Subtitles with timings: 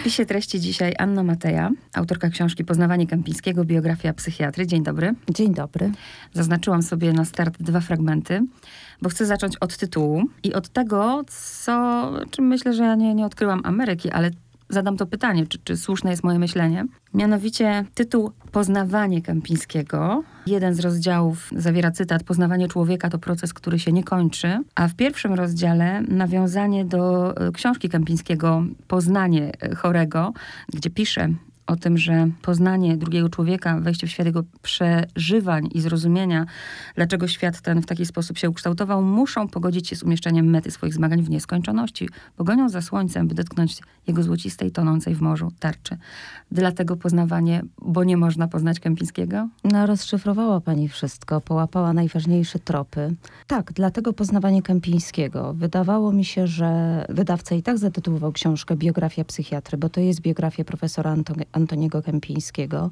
[0.00, 4.66] spisie treści dzisiaj Anna Mateja, autorka książki Poznawanie Kępińskiego, biografia psychiatry.
[4.66, 5.14] Dzień dobry.
[5.30, 5.92] Dzień dobry.
[6.32, 8.40] Zaznaczyłam sobie na start dwa fragmenty,
[9.02, 13.26] bo chcę zacząć od tytułu i od tego, co, czym myślę, że ja nie, nie
[13.26, 14.30] odkryłam Ameryki, ale
[14.70, 16.84] zadam to pytanie, czy, czy słuszne jest moje myślenie.
[17.14, 20.22] Mianowicie tytuł Poznawanie Kępińskiego.
[20.46, 24.94] Jeden z rozdziałów zawiera cytat Poznawanie człowieka to proces, który się nie kończy, a w
[24.94, 30.32] pierwszym rozdziale nawiązanie do e, książki Kępińskiego Poznanie chorego,
[30.68, 31.28] gdzie pisze
[31.70, 36.46] o tym, że poznanie drugiego człowieka, wejście w świat jego przeżywań i zrozumienia,
[36.94, 40.94] dlaczego świat ten w taki sposób się ukształtował, muszą pogodzić się z umieszczeniem mety swoich
[40.94, 42.08] zmagań w nieskończoności.
[42.36, 45.96] Pogonią za słońcem, by dotknąć jego złocistej, tonącej w morzu tarczy.
[46.52, 49.48] Dlatego poznawanie, bo nie można poznać Kępińskiego?
[49.64, 53.14] No, rozszyfrowała pani wszystko, połapała najważniejsze tropy.
[53.46, 55.54] Tak, dlatego poznawanie Kępińskiego.
[55.54, 60.64] Wydawało mi się, że wydawca i tak zatytułował książkę Biografia psychiatry, bo to jest biografia
[60.64, 62.90] profesora Antoniego Antoniego Kępińskiego.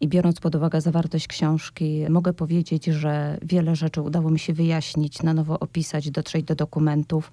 [0.00, 5.22] I biorąc pod uwagę zawartość książki, mogę powiedzieć, że wiele rzeczy udało mi się wyjaśnić,
[5.22, 7.32] na nowo opisać, dotrzeć do dokumentów,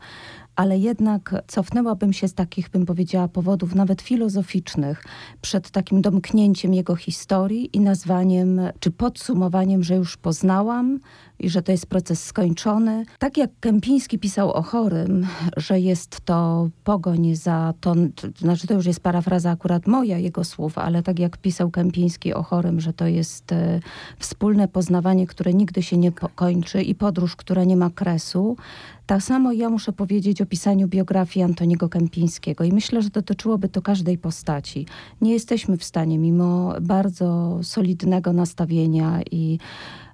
[0.61, 5.03] ale jednak cofnęłabym się z takich, bym powiedziała, powodów nawet filozoficznych
[5.41, 10.99] przed takim domknięciem jego historii i nazwaniem, czy podsumowaniem, że już poznałam
[11.39, 13.05] i że to jest proces skończony.
[13.19, 17.95] Tak jak Kępiński pisał o chorym, że jest to pogoń za to,
[18.37, 22.43] znaczy to już jest parafraza akurat moja, jego słów, ale tak jak pisał Kępiński o
[22.43, 23.79] chorym, że to jest e,
[24.19, 28.57] wspólne poznawanie, które nigdy się nie kończy i podróż, która nie ma kresu,
[29.11, 33.81] tak samo ja muszę powiedzieć o pisaniu biografii Antoniego Kępińskiego i myślę, że dotyczyłoby to
[33.81, 34.85] każdej postaci.
[35.21, 39.59] Nie jesteśmy w stanie, mimo bardzo solidnego nastawienia i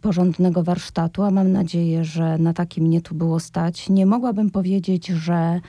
[0.01, 5.07] porządnego warsztatu, a mam nadzieję, że na takim mnie tu było stać, nie mogłabym powiedzieć,
[5.07, 5.61] że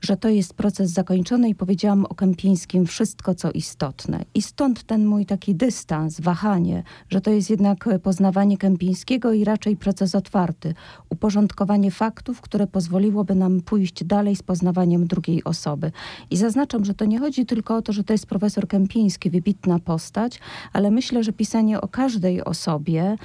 [0.00, 4.24] że to jest proces zakończony i powiedziałam o Kępińskim wszystko, co istotne.
[4.34, 9.76] I stąd ten mój taki dystans, wahanie, że to jest jednak poznawanie Kępińskiego i raczej
[9.76, 10.74] proces otwarty,
[11.08, 15.92] uporządkowanie faktów, które pozwoliłoby nam pójść dalej z poznawaniem drugiej osoby.
[16.30, 19.78] I zaznaczam, że to nie chodzi tylko o to, że to jest profesor Kępiński, wybitna
[19.78, 20.40] postać,
[20.72, 23.16] ale myślę, że pisanie o każdej osobie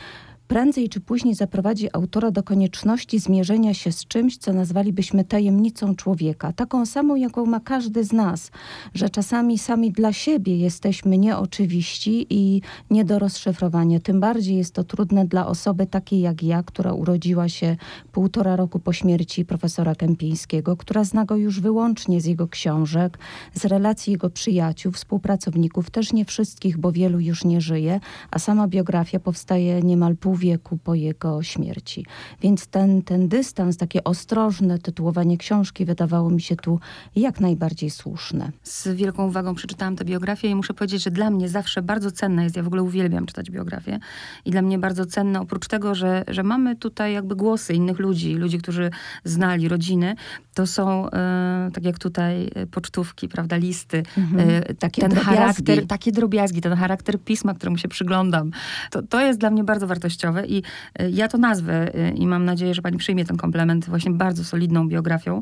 [0.48, 6.54] prędzej czy później zaprowadzi autora do konieczności zmierzenia się z czymś, co nazwalibyśmy tajemnicą człowieka,
[6.54, 8.52] taką samą, jaką ma każdy z nas,
[8.94, 14.00] że czasami sami dla siebie jesteśmy nieoczywiści i nie do rozszyfrowania.
[14.00, 17.78] Tym bardziej jest to trudne dla osoby takiej jak ja, która urodziła się
[18.12, 23.20] półtora roku po śmierci profesora Kępińskiego, która zna go już wyłącznie z jego książek,
[23.54, 28.00] z relacji jego przyjaciół, współpracowników, też nie wszystkich, bo wielu już nie żyje,
[28.32, 32.06] a sama biografia powstaje niemal pół wieku po jego śmierci.
[32.42, 36.80] Więc ten, ten dystans, takie ostrożne tytułowanie książki wydawało mi się tu
[37.16, 38.52] jak najbardziej słuszne.
[38.64, 42.44] Z wielką uwagą przeczytałam tę biografię i muszę powiedzieć, że dla mnie zawsze bardzo cenne
[42.44, 44.00] jest, ja w ogóle uwielbiam czytać biografię
[44.46, 48.34] i dla mnie bardzo cenne, oprócz tego, że, że mamy tutaj jakby głosy innych ludzi,
[48.34, 48.92] ludzi, którzy
[49.24, 50.16] znali rodziny,
[50.54, 54.50] to są, e, tak jak tutaj, e, pocztówki, prawda, listy, mhm.
[54.50, 55.36] e, takie ten drobiazgi.
[55.38, 58.52] charakter, takie drobiazgi, ten charakter pisma, któremu się przyglądam,
[58.92, 60.64] to, to jest dla mnie bardzo wartościowe wartościowe i
[61.02, 64.44] y, ja to nazwę y, i mam nadzieję, że pani przyjmie ten komplement właśnie bardzo
[64.44, 65.42] solidną biografią.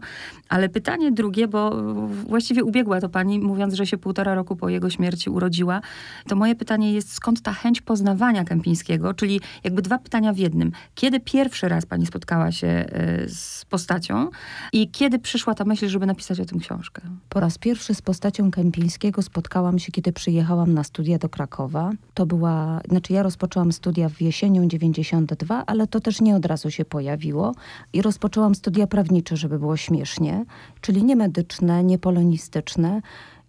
[0.50, 4.90] Ale pytanie drugie, bo właściwie ubiegła to pani, mówiąc, że się półtora roku po jego
[4.90, 5.82] śmierci urodziła,
[6.28, 10.72] to moje pytanie jest, skąd ta chęć poznawania Kępińskiego, czyli jakby dwa pytania w jednym.
[10.96, 12.86] Kiedy pierwszy raz pani spotkała się
[13.26, 14.30] y, z postacią
[14.74, 17.02] i kiedy przyszła ta myśl, żeby napisać o tym książkę?
[17.30, 21.92] Po raz pierwszy z postacią Kępińskiego spotkałam się, kiedy przyjechałam na studia do Krakowa.
[22.14, 26.72] To była, znaczy ja rozpoczęłam studia w jesienią 92, ale to też nie od razu
[26.72, 27.56] się pojawiło
[27.94, 30.46] i rozpoczęłam studia prawnicze, żeby było śmiesznie,
[30.82, 33.02] czyli nie medyczne, nie polonistyczne.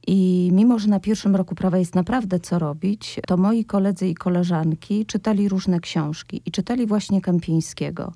[0.06, 4.14] I mimo, że na pierwszym roku prawa jest naprawdę co robić, to moi koledzy i
[4.14, 8.12] koleżanki czytali różne książki i czytali właśnie Kępińskiego.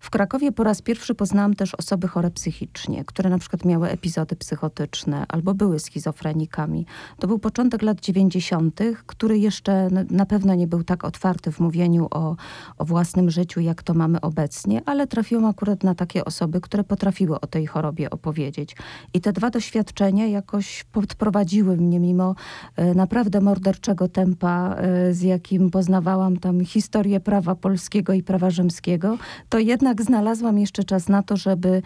[0.00, 4.36] W Krakowie po raz pierwszy poznałam też osoby chore psychicznie, które na przykład miały epizody
[4.36, 6.86] psychotyczne albo były schizofrenikami.
[7.18, 12.08] To był początek lat 90., który jeszcze na pewno nie był tak otwarty w mówieniu
[12.10, 12.36] o,
[12.78, 17.40] o własnym życiu, jak to mamy obecnie, ale trafiłam akurat na takie osoby, które potrafiły
[17.40, 18.76] o tej chorobie opowiedzieć.
[19.14, 22.34] I te dwa doświadczenia jakoś podprowadziły mnie mimo
[22.76, 29.18] e, naprawdę morderczego tempa, e, z jakim poznawałam tam historię prawa polskiego i prawa rzymskiego,
[29.48, 31.82] to jednak jednak znalazłam jeszcze czas na to, żeby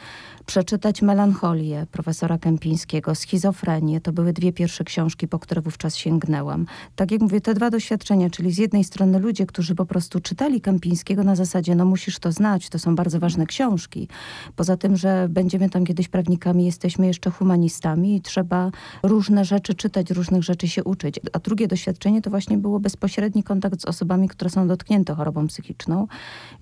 [0.47, 4.01] przeczytać Melancholię profesora Kępińskiego, Schizofrenię.
[4.01, 6.67] To były dwie pierwsze książki, po które wówczas sięgnęłam.
[6.97, 10.61] Tak jak mówię, te dwa doświadczenia, czyli z jednej strony ludzie, którzy po prostu czytali
[10.61, 14.09] Kępińskiego na zasadzie, no musisz to znać, to są bardzo ważne książki.
[14.57, 18.71] Poza tym, że będziemy tam kiedyś prawnikami, jesteśmy jeszcze humanistami i trzeba
[19.03, 21.21] różne rzeczy czytać, różnych rzeczy się uczyć.
[21.33, 26.07] A drugie doświadczenie to właśnie było bezpośredni kontakt z osobami, które są dotknięte chorobą psychiczną.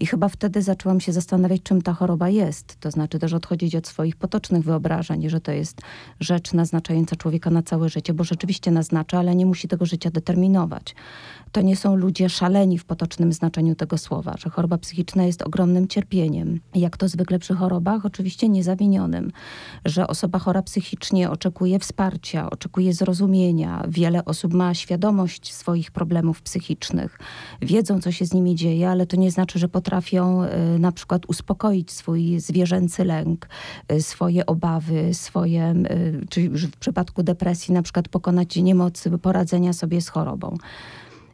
[0.01, 1.30] I chyba wtedy zaczęłam się zastanawiać,
[1.62, 2.77] czym ta choroba jest.
[2.81, 5.81] To znaczy też odchodzić od swoich potocznych wyobrażeń, że to jest
[6.21, 10.94] rzecz naznaczająca człowieka na całe życie, bo rzeczywiście naznacza, ale nie musi tego życia determinować.
[11.52, 15.88] To nie są ludzie szaleni w potocznym znaczeniu tego słowa, że choroba psychiczna jest ogromnym
[15.88, 16.61] cierpieniem.
[16.75, 19.32] Jak to zwykle przy chorobach, oczywiście niezawinionym,
[19.85, 23.85] że osoba chora psychicznie oczekuje wsparcia, oczekuje zrozumienia.
[23.88, 27.19] Wiele osób ma świadomość swoich problemów psychicznych,
[27.62, 31.26] wiedzą, co się z nimi dzieje, ale to nie znaczy, że potrafią y, na przykład
[31.26, 33.49] uspokoić swój zwierzęcy lęk,
[33.93, 40.00] y, swoje obawy, swoje, y, czy w przypadku depresji na przykład pokonać niemoc poradzenia sobie
[40.00, 40.56] z chorobą.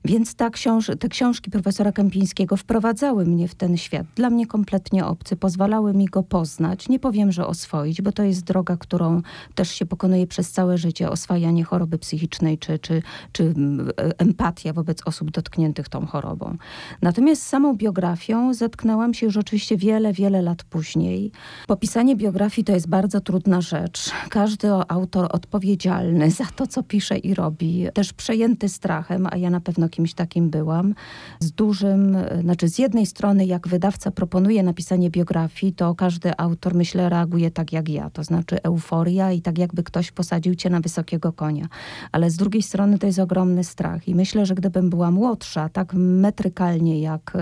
[0.06, 4.06] Więc ta książ te książki profesora Kępińskiego wprowadzały mnie w ten świat.
[4.14, 6.88] Dla mnie kompletnie obcy, pozwalały mi go poznać.
[6.88, 9.23] Nie powiem, że oswoić, bo to jest droga, którą
[9.55, 11.11] też się pokonuje przez całe życie.
[11.11, 16.56] Oswajanie choroby psychicznej czy, czy, czy mm, empatia wobec osób dotkniętych tą chorobą.
[17.03, 21.32] Natomiast z samą biografią zetknęłam się już oczywiście wiele, wiele lat później.
[21.67, 24.11] Popisanie biografii to jest bardzo trudna rzecz.
[24.29, 29.61] Każdy autor odpowiedzialny za to, co pisze i robi, też przejęty strachem, a ja na
[29.61, 30.94] pewno kimś takim byłam,
[31.40, 37.08] z dużym, znaczy z jednej strony jak wydawca proponuje napisanie biografii, to każdy autor myślę
[37.08, 41.32] reaguje tak jak ja, to znaczy euforia i tak jakby ktoś posadził cię na wysokiego
[41.32, 41.69] konia.
[42.12, 45.94] Ale z drugiej strony to jest ogromny strach i myślę, że gdybym była młodsza, tak
[45.94, 47.32] metrykalnie jak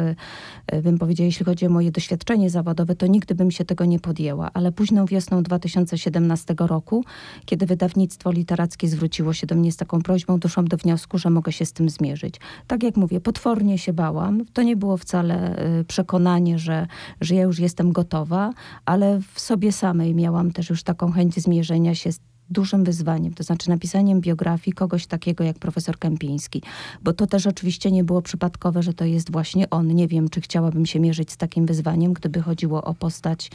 [0.66, 4.00] e, bym powiedziała, jeśli chodzi o moje doświadczenie zawodowe, to nigdy bym się tego nie
[4.00, 4.50] podjęła.
[4.54, 7.04] Ale późną wiosną 2017 roku,
[7.44, 11.52] kiedy wydawnictwo literackie zwróciło się do mnie z taką prośbą, doszłam do wniosku, że mogę
[11.52, 12.40] się z tym zmierzyć.
[12.66, 14.44] Tak jak mówię, potwornie się bałam.
[14.52, 16.86] To nie było wcale y, przekonanie, że,
[17.20, 18.52] że ja już jestem gotowa,
[18.84, 22.20] ale w sobie samej miałam też już taką chęć zmierzenia się z
[22.50, 26.62] dużym wyzwaniem, to znaczy napisaniem biografii kogoś takiego jak profesor Kępiński,
[27.02, 29.88] bo to też oczywiście nie było przypadkowe, że to jest właśnie on.
[29.88, 33.50] Nie wiem, czy chciałabym się mierzyć z takim wyzwaniem, gdyby chodziło o postać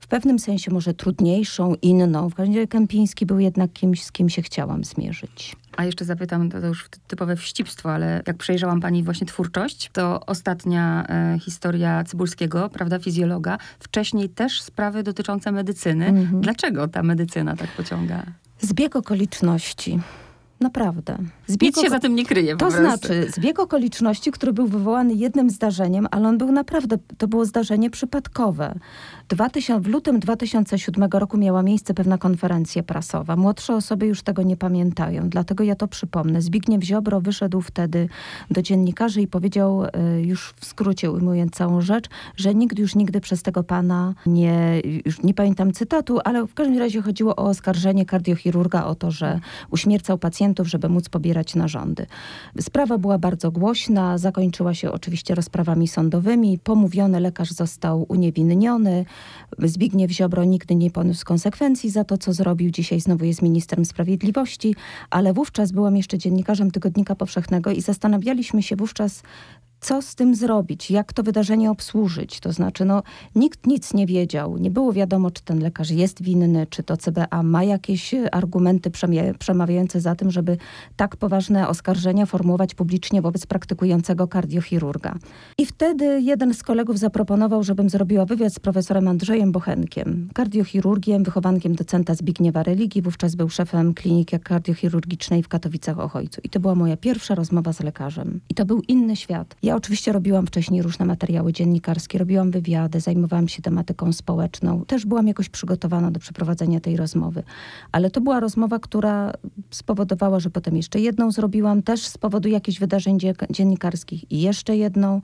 [0.00, 2.28] w pewnym sensie może trudniejszą, inną.
[2.28, 5.56] W każdym razie Kępiński był jednak kimś, z kim się chciałam zmierzyć.
[5.76, 11.06] A jeszcze zapytam, to, już typowe wścibstwo, ale jak przejrzałam pani właśnie twórczość, to ostatnia
[11.08, 16.06] e, historia Cybulskiego, prawda, fizjologa, wcześniej też sprawy dotyczące medycyny.
[16.06, 16.40] Mhm.
[16.40, 18.22] Dlaczego ta medycyna tak pociąga?
[18.60, 20.00] Zbieg okoliczności.
[20.60, 21.18] Naprawdę.
[21.46, 22.56] Zbieg Nic się za tym nie kryje.
[22.56, 27.44] To znaczy, zbieg okoliczności, który był wywołany jednym zdarzeniem, ale on był naprawdę, to było
[27.44, 28.74] zdarzenie przypadkowe.
[29.28, 33.36] 2000, w lutym 2007 roku miała miejsce pewna konferencja prasowa.
[33.36, 36.42] Młodsze osoby już tego nie pamiętają, dlatego ja to przypomnę.
[36.42, 38.08] Zbigniew Ziobro wyszedł wtedy
[38.50, 43.20] do dziennikarzy i powiedział, e, już w skrócie ujmując całą rzecz, że nikt już nigdy
[43.20, 48.06] przez tego pana nie, już nie pamiętam cytatu, ale w każdym razie chodziło o oskarżenie
[48.06, 49.40] kardiochirurga o to, że
[49.70, 50.18] uśmiercał
[50.50, 52.06] pacjentów, żeby móc pobierać narządy.
[52.60, 56.58] Sprawa była bardzo głośna, zakończyła się oczywiście rozprawami sądowymi.
[56.58, 59.04] Pomówiony lekarz został uniewinniony.
[59.58, 62.70] Zbigniew Ziobro nigdy nie poniósł konsekwencji za to, co zrobił.
[62.70, 64.74] Dzisiaj znowu jest ministrem sprawiedliwości,
[65.10, 69.22] ale wówczas byłam jeszcze dziennikarzem Tygodnika Powszechnego i zastanawialiśmy się wówczas,
[69.80, 72.40] co z tym zrobić, jak to wydarzenie obsłużyć.
[72.40, 73.02] To znaczy, no,
[73.34, 74.58] nikt nic nie wiedział.
[74.58, 78.90] Nie było wiadomo, czy ten lekarz jest winny, czy to CBA ma jakieś argumenty
[79.38, 80.56] przemawiające za tym, żeby
[80.96, 85.14] tak poważne oskarżenia formułować publicznie wobec praktykującego kardiochirurga.
[85.58, 91.74] I wtedy jeden z kolegów zaproponował, żebym zrobiła wywiad z profesorem Andrzejem Bochenkiem, kardiochirurgiem, wychowankiem
[91.74, 96.38] docenta Zbigniewa Religii, wówczas był szefem kliniki kardiochirurgicznej w Katowicach-Ochojcu.
[96.44, 98.40] I to była moja pierwsza rozmowa z lekarzem.
[98.48, 99.56] I to był inny świat.
[99.62, 104.84] Ja oczywiście robiłam wcześniej różne materiały dziennikarskie, robiłam wywiady, zajmowałam się tematyką społeczną.
[104.84, 107.42] Też byłam jakoś przygotowana do przeprowadzenia tej rozmowy.
[107.92, 109.32] Ale to była rozmowa, która
[109.70, 113.18] spowodowała, że potem jeszcze jedną zrobiłam, też z powodu jakichś wydarzeń
[113.50, 115.20] dziennikarskich i jeszcze jedną.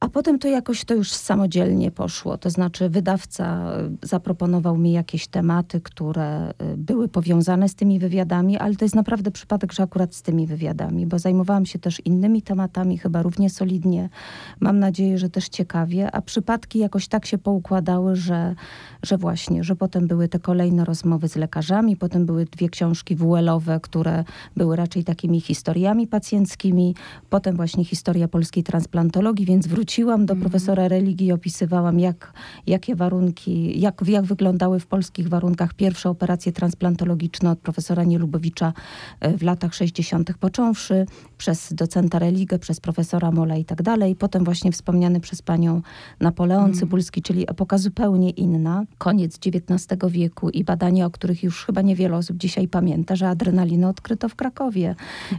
[0.00, 2.38] A potem to jakoś to już samodzielnie poszło.
[2.38, 8.76] To znaczy wydawca zaproponował mi jakieś tematy, które y, były powiązane z tymi wywiadami, ale
[8.76, 12.98] to jest naprawdę przypadek, że akurat z tymi wywiadami, bo zajmowałam się też innymi tematami,
[12.98, 14.08] chyba równie solidnie.
[14.60, 18.54] Mam nadzieję, że też ciekawie, a przypadki jakoś tak się poukładały, że,
[19.02, 23.80] że właśnie, że potem były te kolejne rozmowy z lekarzami, potem były dwie książki WL-owe,
[23.80, 24.24] które
[24.56, 26.94] były raczej takimi historiami pacjenckimi,
[27.30, 30.40] potem właśnie historia polskiej transplantologii, więc wróciłam do mm.
[30.40, 32.32] profesora religii i opisywałam, jak,
[32.66, 38.72] jakie warunki, jak, jak wyglądały w polskich warunkach pierwsze operacje transplantologiczne od profesora Nielubowicza
[39.20, 40.32] e, w latach 60.
[40.40, 41.06] począwszy,
[41.38, 44.16] przez docenta religę, przez profesora Mola i tak dalej.
[44.16, 45.82] Potem właśnie wspomniany przez panią
[46.20, 46.74] Napoleon mm.
[46.74, 52.16] Cybulski, czyli epoka zupełnie inna, koniec XIX wieku i badania, o których już chyba niewiele
[52.16, 54.94] osób dzisiaj pamięta, że adrenalinę odkryto w Krakowie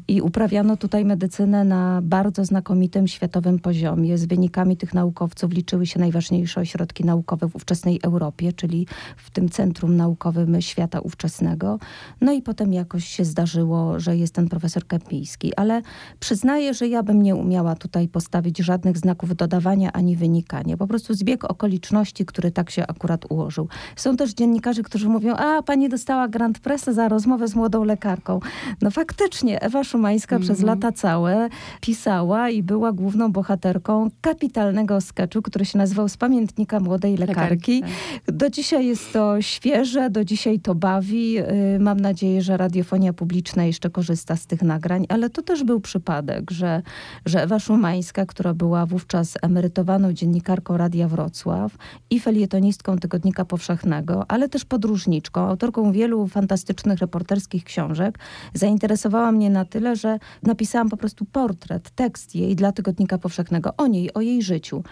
[0.07, 4.17] i uprawiano tutaj medycynę na bardzo znakomitym światowym poziomie.
[4.17, 9.50] Z wynikami tych naukowców liczyły się najważniejsze ośrodki naukowe w ówczesnej Europie, czyli w tym
[9.50, 11.79] centrum naukowym świata ówczesnego.
[12.22, 15.81] No i potem jakoś się zdarzyło, że jest ten profesor Kępiński, ale
[16.19, 20.77] przyznaję, że ja bym nie umiała tutaj postawić żadnych znaków dodawania ani wynikania.
[20.77, 23.67] Po prostu zbieg okoliczności, który tak się akurat ułożył.
[23.96, 28.39] Są też dziennikarze, którzy mówią, a pani dostała Grand Pressę za rozmowę z młodą lekarką.
[28.81, 30.46] No faktycznie, Ewa Szumańska mm -hmm.
[30.46, 31.50] przez lata całe
[31.81, 37.81] pisała i była główną bohaterką kapitalnego sketchu, który się nazywał Z pamiętnika młodej lekarki.
[37.81, 37.89] Tak.
[38.36, 41.39] Do dzisiaj jest to świeże, do dzisiaj to bawi.
[41.39, 45.79] Y, mam nadzieję, że radiofonia publiczna jeszcze korzysta z tych nagrań, ale to też był
[45.79, 46.81] przypadek, że,
[47.25, 51.71] że Ewa Szumańska, która była wówczas emerytowaną dziennikarką Radia Wrocław
[52.09, 58.19] i felietonistką Tygodnika Powszechnego, ale też podróżniczką, autorką wielu fantastycznych reporterskich książek,
[58.53, 63.88] zainteresowała mnie na tyle, że napisałam po prostu portret, tekst jej dla Tygodnika Powszechnego o
[63.88, 64.83] niej, o jej życiu.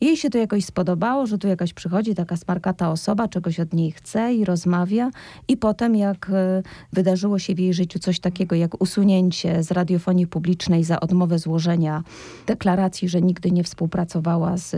[0.00, 3.92] Jej się to jakoś spodobało, że tu jakaś przychodzi taka smarkata osoba, czegoś od niej
[3.92, 5.10] chce i rozmawia.
[5.48, 6.62] I potem jak e,
[6.92, 12.02] wydarzyło się w jej życiu coś takiego jak usunięcie z radiofonii publicznej za odmowę złożenia
[12.46, 14.76] deklaracji, że nigdy nie współpracowała z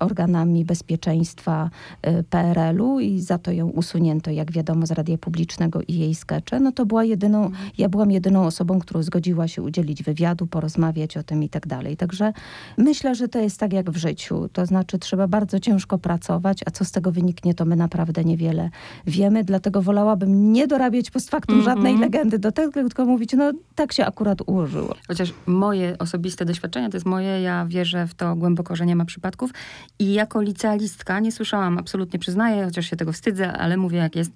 [0.00, 1.70] organami bezpieczeństwa
[2.02, 6.60] e, PRL-u i za to ją usunięto, jak wiadomo, z radia publicznego i jej skecze,
[6.60, 7.70] no to była jedyną, mhm.
[7.78, 11.96] ja byłam jedyną osobą, która zgodziła się udzielić wywiadu, porozmawiać o tym i tak dalej.
[11.96, 12.32] Także
[12.78, 16.70] myślę, że to jest tak jak w życiu to znaczy trzeba bardzo ciężko pracować, a
[16.70, 18.70] co z tego wyniknie, to my naprawdę niewiele
[19.06, 21.74] wiemy, dlatego wolałabym nie dorabiać post factum mm -hmm.
[21.74, 24.94] żadnej legendy do tego, tylko mówić, no tak się akurat ułożyło.
[25.08, 29.04] Chociaż moje osobiste doświadczenie to jest moje, ja wierzę w to głęboko, że nie ma
[29.04, 29.50] przypadków
[29.98, 34.32] i jako licealistka nie słyszałam, absolutnie przyznaję, chociaż się tego wstydzę, ale mówię jak jest.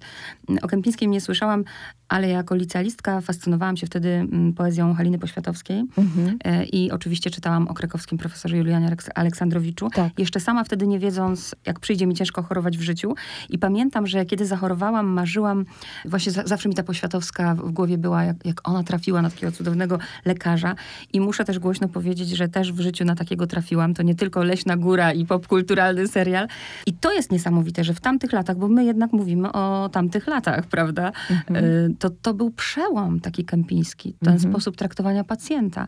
[0.61, 1.63] O Kępińskim nie słyszałam,
[2.11, 6.37] ale jako licealistka fascynowałam się wtedy mm, poezją Haliny Poświatowskiej mhm.
[6.43, 9.89] E, i oczywiście czytałam o krakowskim profesorze Julianie Aleksandrowiczu.
[9.89, 10.19] Tak.
[10.19, 13.15] Jeszcze sama wtedy nie wiedząc, jak przyjdzie mi ciężko chorować w życiu.
[13.49, 15.65] I pamiętam, że kiedy zachorowałam, marzyłam,
[16.05, 19.99] właśnie zawsze mi ta Poświatowska w głowie była, jak, jak ona trafiła na takiego cudownego
[20.25, 20.75] lekarza.
[21.13, 23.93] I muszę też głośno powiedzieć, że też w życiu na takiego trafiłam.
[23.93, 26.47] To nie tylko Leśna Góra i popkulturalny serial.
[26.85, 30.65] I to jest niesamowite, że w tamtych latach, bo my jednak mówimy o tamtych latach,
[30.65, 31.11] prawda?
[31.29, 31.95] Mhm.
[32.01, 34.51] E, to, to był przełom taki kępiński, ten mhm.
[34.51, 35.87] sposób traktowania pacjenta.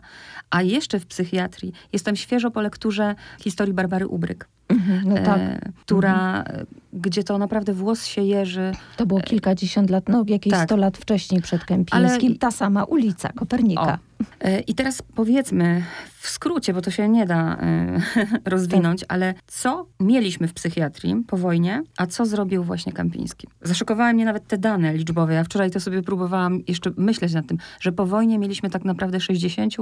[0.50, 4.48] A jeszcze w psychiatrii jestem świeżo po lekturze historii Barbary Ubryk.
[4.68, 5.38] Mhm, no tak.
[5.38, 6.66] e, która, mhm.
[6.92, 8.72] gdzie to naprawdę włos się jeży.
[8.96, 10.64] To było kilkadziesiąt lat, no jakieś tak.
[10.68, 12.38] sto lat wcześniej przed Kępińskim, Ale...
[12.38, 13.98] ta sama ulica Kopernika.
[14.13, 14.13] O.
[14.40, 15.82] E, I teraz powiedzmy
[16.20, 18.00] w skrócie, bo to się nie da e,
[18.44, 19.12] rozwinąć, tak.
[19.12, 23.48] ale co mieliśmy w psychiatrii po wojnie, a co zrobił właśnie Kępiński?
[23.62, 25.34] Zaszokowały mnie nawet te dane liczbowe.
[25.34, 29.20] Ja wczoraj to sobie próbowałam jeszcze myśleć nad tym, że po wojnie mieliśmy tak naprawdę
[29.20, 29.74] 60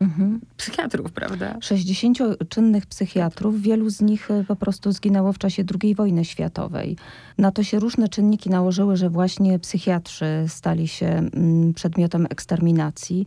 [0.00, 0.40] mhm.
[0.56, 1.56] psychiatrów, prawda?
[1.60, 6.96] 60 czynnych psychiatrów, wielu z nich po prostu zginęło w czasie II wojny światowej.
[7.38, 13.26] Na to się różne czynniki nałożyły, że właśnie psychiatrzy stali się mm, przedmiotem eksterminacji.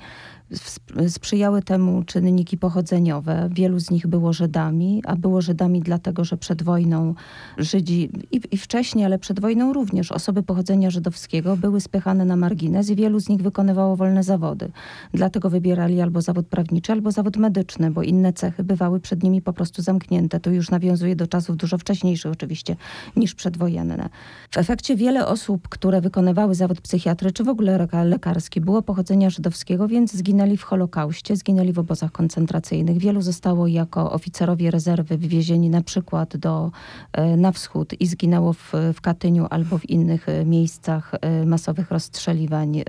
[1.08, 3.50] Sprzyjały temu czynniki pochodzeniowe.
[3.52, 7.16] Wielu z nich było Żydami, a było Żydami dlatego, że przed wojną
[7.58, 12.90] Żydzi i, i wcześniej, ale przed wojną również osoby pochodzenia żydowskiego były spychane na margines
[12.90, 14.72] i wielu z nich wykonywało wolne zawody.
[15.14, 19.54] Dlatego wybierali albo zawód prawniczy, albo zawód medyczny, bo inne cechy bywały przed nimi po
[19.54, 20.40] prostu zamknięte.
[20.40, 22.76] To już nawiązuje do czasów dużo wcześniejszych oczywiście
[23.16, 24.10] niż przedwojenne.
[24.52, 29.88] W efekcie wiele osób, które wykonywały zawód psychiatry, czy w ogóle lekarski, było pochodzenia żydowskiego,
[29.88, 32.98] więc zginęli w Holokauście, zginęli w obozach koncentracyjnych.
[32.98, 36.72] Wielu zostało jako oficerowie rezerwy wywiezieni na przykład do,
[37.14, 41.92] e, na wschód i zginęło w, w Katyniu albo w innych e, miejscach e, masowych
[41.92, 42.84] rozstrzeliwań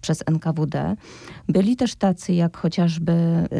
[0.00, 0.96] przez NKWD.
[1.48, 3.12] Byli też tacy jak chociażby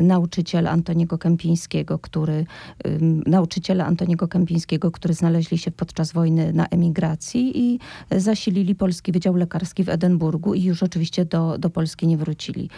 [0.02, 2.46] nauczyciel Antoniego Kępińskiego, który,
[3.26, 7.78] nauczyciele Antoniego Kępińskiego, który znaleźli się podczas wojny na emigracji i
[8.10, 12.70] zasilili Polski Wydział Lekarski w Edynburgu i już oczywiście do, do Polski nie wrócili.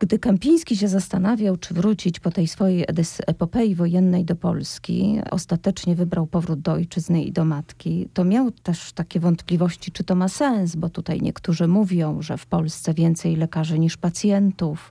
[0.00, 2.84] Gdy Kępiński się zastanawiał, czy, wrócić po tej swojej
[3.26, 8.92] epopei wojennej do Polski, ostatecznie wybrał powrót do ojczyzny i do matki, to miał też
[8.92, 13.78] takie wątpliwości, czy to ma sens, bo tutaj niektórzy mówią, że w Polsce więcej lekarzy
[13.78, 14.90] niż pacjentów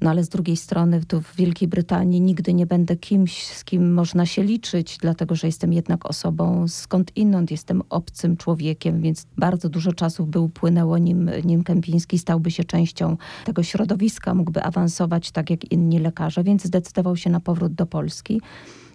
[0.00, 3.94] no ale z drugiej strony tu w Wielkiej Brytanii nigdy nie będę kimś, z kim
[3.94, 9.68] można się liczyć, dlatego że jestem jednak osobą skąd inąd, jestem obcym człowiekiem, więc bardzo
[9.68, 15.50] dużo czasu by upłynęło, nim, nim Kępiński stałby się częścią tego środowiska, mógłby awansować tak
[15.50, 18.40] jak inni lekarze, więc zdecydował się na powrót do Polski.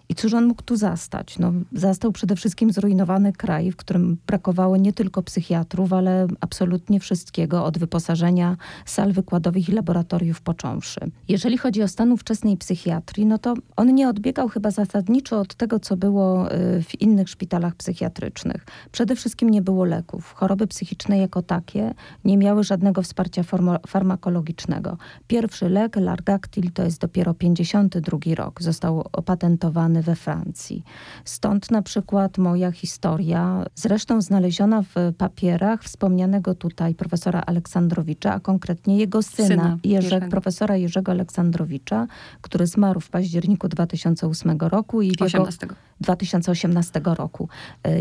[0.10, 1.40] I cóż on mógł tu zastać?
[1.40, 7.66] No, zastał przede wszystkim zrujnowany kraj, w którym brakowało nie tylko psychiatrów, ale absolutnie wszystkiego,
[7.66, 11.00] od wyposażenia sal wykładowych i laboratoriów począwszy.
[11.28, 15.80] Jeżeli chodzi o stan ówczesnej psychiatrii, no to on nie odbiegał chyba zasadniczo od tego,
[15.80, 18.66] co było y, w innych szpitalach psychiatrycznych.
[18.92, 20.34] Przede wszystkim nie było leków.
[20.34, 21.94] Choroby psychiczne jako takie
[22.26, 23.44] nie miały żadnego wsparcia
[23.88, 24.98] farmakologicznego.
[25.28, 28.62] Pierwszy lek, Largactil, to jest dopiero 52 rok.
[28.62, 30.84] Został opatentowany we Francji.
[31.26, 38.98] Stąd na przykład moja historia, zresztą znaleziona w papierach wspomnianego tutaj profesora Aleksandrowicza, a konkretnie
[38.98, 40.28] jego syna, syna Jerzego.
[40.28, 42.08] profesora Jerzego Aleksandrowicza,
[42.42, 45.58] który zmarł w październiku 2008 roku i w 18.
[45.62, 47.50] jego 2018 roku.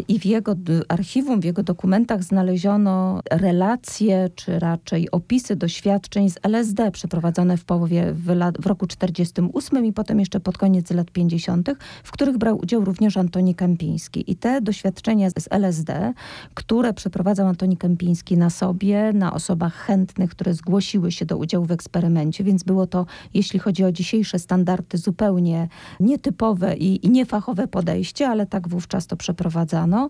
[0.09, 0.57] I w jego
[0.89, 8.13] archiwum, w jego dokumentach znaleziono relacje, czy raczej opisy doświadczeń z LSD przeprowadzone w połowie,
[8.13, 11.71] w, lat, w roku 48 i potem jeszcze pod koniec lat 50.,
[12.05, 14.31] w których brał udział również Antoni Kępiński.
[14.31, 16.13] I te doświadczenia z LSD,
[16.55, 21.71] które przeprowadzał Antoni Kępiński na sobie, na osobach chętnych, które zgłosiły się do udziału w
[21.71, 25.69] eksperymencie, więc było to, jeśli chodzi o dzisiejsze standardy, zupełnie
[26.01, 30.09] nietypowe i, i niefachowe podejście, ale tak wówczas to przeprowadzano,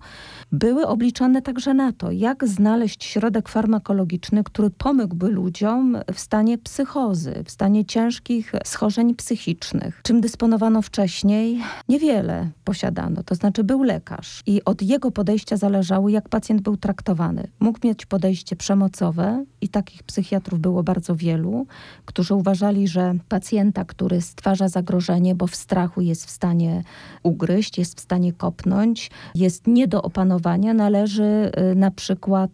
[0.53, 7.43] były obliczone także na to, jak znaleźć środek farmakologiczny, który pomógłby ludziom w stanie psychozy,
[7.45, 10.01] w stanie ciężkich schorzeń psychicznych.
[10.03, 11.62] Czym dysponowano wcześniej?
[11.89, 17.49] Niewiele posiadano, to znaczy był lekarz i od jego podejścia zależało, jak pacjent był traktowany.
[17.61, 21.67] Mógł mieć podejście przemocowe i takich psychiatrów było bardzo wielu,
[22.05, 26.83] którzy uważali, że pacjenta, który stwarza zagrożenie, bo w strachu jest w stanie
[27.23, 32.51] ugryźć, jest w stanie kopnąć, jest nie do opanowania, należy y, na przykład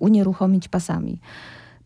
[0.00, 1.18] unieruchomić pasami.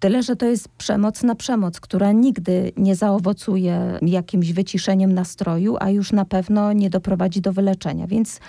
[0.02, 5.90] Tyle, że to jest przemoc na przemoc, która nigdy nie zaowocuje jakimś wyciszeniem nastroju, a
[5.90, 8.06] już na pewno nie doprowadzi do wyleczenia.
[8.06, 8.40] Więc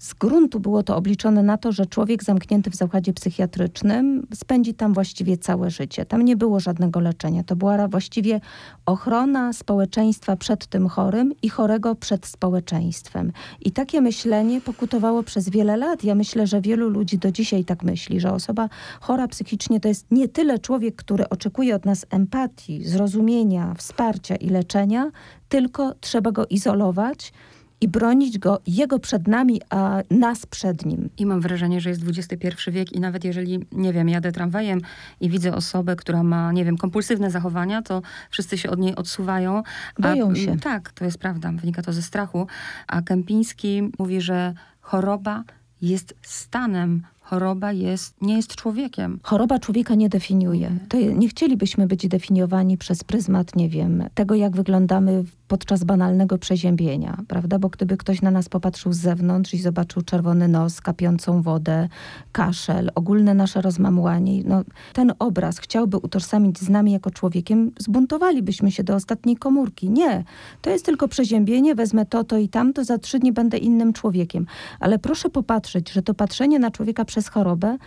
[0.00, 4.94] z gruntu było to obliczone na to, że człowiek zamknięty w zakładzie psychiatrycznym spędzi tam
[4.94, 6.04] właściwie całe życie.
[6.04, 7.44] Tam nie było żadnego leczenia.
[7.44, 8.40] To była właściwie
[8.86, 13.32] ochrona społeczeństwa przed tym chorym i chorego przed społeczeństwem.
[13.60, 16.04] I takie myślenie pokutowało przez wiele lat.
[16.04, 18.68] Ja myślę, że wielu ludzi do dzisiaj tak myśli, że osoba
[19.00, 24.48] chora psychicznie to jest nie tyle człowiek, który oczekuje od nas empatii, zrozumienia, wsparcia i
[24.48, 25.10] leczenia,
[25.48, 27.32] tylko trzeba go izolować
[27.80, 31.10] i bronić go jego przed nami, a nas przed nim.
[31.18, 34.80] I mam wrażenie, że jest XXI wiek i nawet jeżeli, nie wiem, jadę tramwajem
[35.20, 39.62] i widzę osobę, która ma, nie wiem, kompulsywne zachowania, to wszyscy się od niej odsuwają.
[39.98, 40.58] Boją a, się.
[40.58, 41.52] Tak, to jest prawda.
[41.52, 42.46] Wynika to ze strachu.
[42.86, 45.44] A Kępiński mówi, że choroba
[45.82, 49.20] jest stanem choroba jest, nie jest człowiekiem.
[49.22, 50.70] Choroba człowieka nie definiuje.
[50.88, 57.16] To nie chcielibyśmy być definiowani przez pryzmat, nie wiem, tego jak wyglądamy podczas banalnego przeziębienia,
[57.28, 57.58] prawda?
[57.58, 61.88] Bo gdyby ktoś na nas popatrzył z zewnątrz i zobaczył czerwony nos, kapiącą wodę,
[62.32, 68.84] kaszel, ogólne nasze rozmamłanie, no, ten obraz chciałby utożsamić z nami jako człowiekiem, zbuntowalibyśmy się
[68.84, 69.90] do ostatniej komórki.
[69.90, 70.24] Nie,
[70.62, 74.46] to jest tylko przeziębienie, wezmę to, to i tamto, za trzy dni będę innym człowiekiem.
[74.80, 77.78] Ale proszę popatrzeć, że to patrzenie na człowieka przez chorobę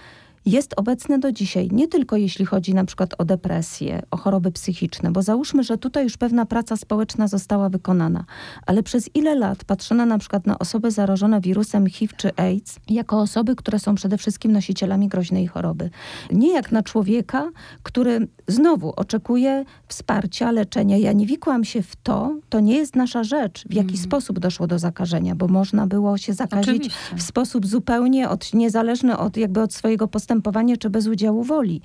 [0.45, 5.11] jest obecne do dzisiaj, nie tylko jeśli chodzi na przykład o depresję, o choroby psychiczne,
[5.11, 8.25] bo załóżmy, że tutaj już pewna praca społeczna została wykonana,
[8.65, 13.19] ale przez ile lat patrzono na przykład na osoby zarażone wirusem HIV czy AIDS jako
[13.19, 15.89] osoby, które są przede wszystkim nosicielami groźnej choroby.
[16.31, 17.49] Nie jak na człowieka,
[17.83, 20.97] który znowu oczekuje wsparcia, leczenia.
[20.97, 24.03] Ja nie wikłam się w to, to nie jest nasza rzecz, w jaki mm.
[24.03, 27.17] sposób doszło do zakażenia, bo można było się zakazić Oczywiście.
[27.17, 31.81] w sposób zupełnie od, niezależny od jakby od swojego postępowania postępowanie czy bez udziału woli.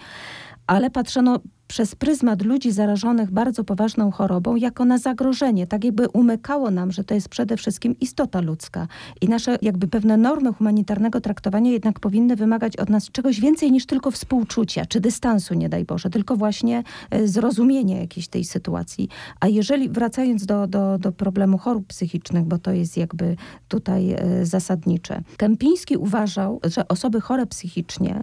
[0.67, 5.67] Ale patrzono przez pryzmat ludzi zarażonych bardzo poważną chorobą jako na zagrożenie.
[5.67, 8.89] Tak jakby umykało nam, że to jest przede wszystkim istota ludzka.
[9.21, 13.87] I nasze jakby pewne normy humanitarnego traktowania jednak powinny wymagać od nas czegoś więcej niż
[13.87, 19.09] tylko współczucia, czy dystansu, nie daj Boże, tylko właśnie e, zrozumienia jakiejś tej sytuacji.
[19.41, 23.37] A jeżeli, wracając do, do, do problemu chorób psychicznych, bo to jest jakby
[23.69, 25.23] tutaj e, zasadnicze.
[25.37, 28.23] Kępiński uważał, że osoby chore psychicznie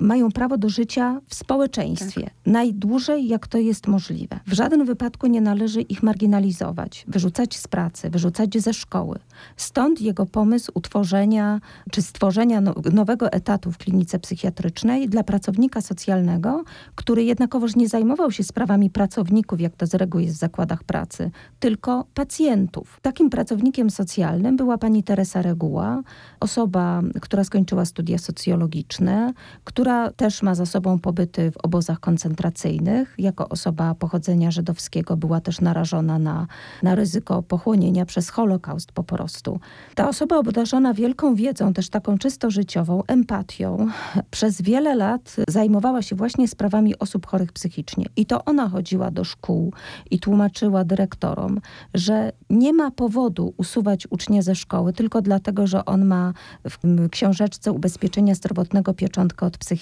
[0.00, 2.22] mają prawo do życia w społeczeństwie.
[2.22, 2.32] Tak.
[2.46, 4.40] Najdłużej, jak to jest możliwe.
[4.46, 9.18] W żadnym wypadku nie należy ich marginalizować, wyrzucać z pracy, wyrzucać ze szkoły.
[9.56, 16.64] Stąd jego pomysł utworzenia czy stworzenia no, nowego etatu w klinice psychiatrycznej dla pracownika socjalnego,
[16.94, 21.30] który jednakowoż nie zajmował się sprawami pracowników, jak to z reguły jest w zakładach pracy,
[21.60, 22.98] tylko pacjentów.
[23.02, 26.02] Takim pracownikiem socjalnym była pani Teresa Reguła,
[26.40, 29.32] osoba, która skończyła studia socjologiczne,
[29.64, 29.85] która
[30.16, 33.14] też ma za sobą pobyty w obozach koncentracyjnych.
[33.18, 36.46] Jako osoba pochodzenia żydowskiego była też narażona na,
[36.82, 39.60] na ryzyko pochłonięcia przez Holokaust po prostu.
[39.94, 43.88] Ta osoba obdarzona wielką wiedzą, też taką czysto życiową, empatią,
[44.30, 48.06] przez wiele lat zajmowała się właśnie sprawami osób chorych psychicznie.
[48.16, 49.72] I to ona chodziła do szkół
[50.10, 51.60] i tłumaczyła dyrektorom,
[51.94, 56.32] że nie ma powodu usuwać ucznia ze szkoły tylko dlatego, że on ma
[56.70, 59.75] w książeczce ubezpieczenia zdrowotnego pieczątkę od psychiatry.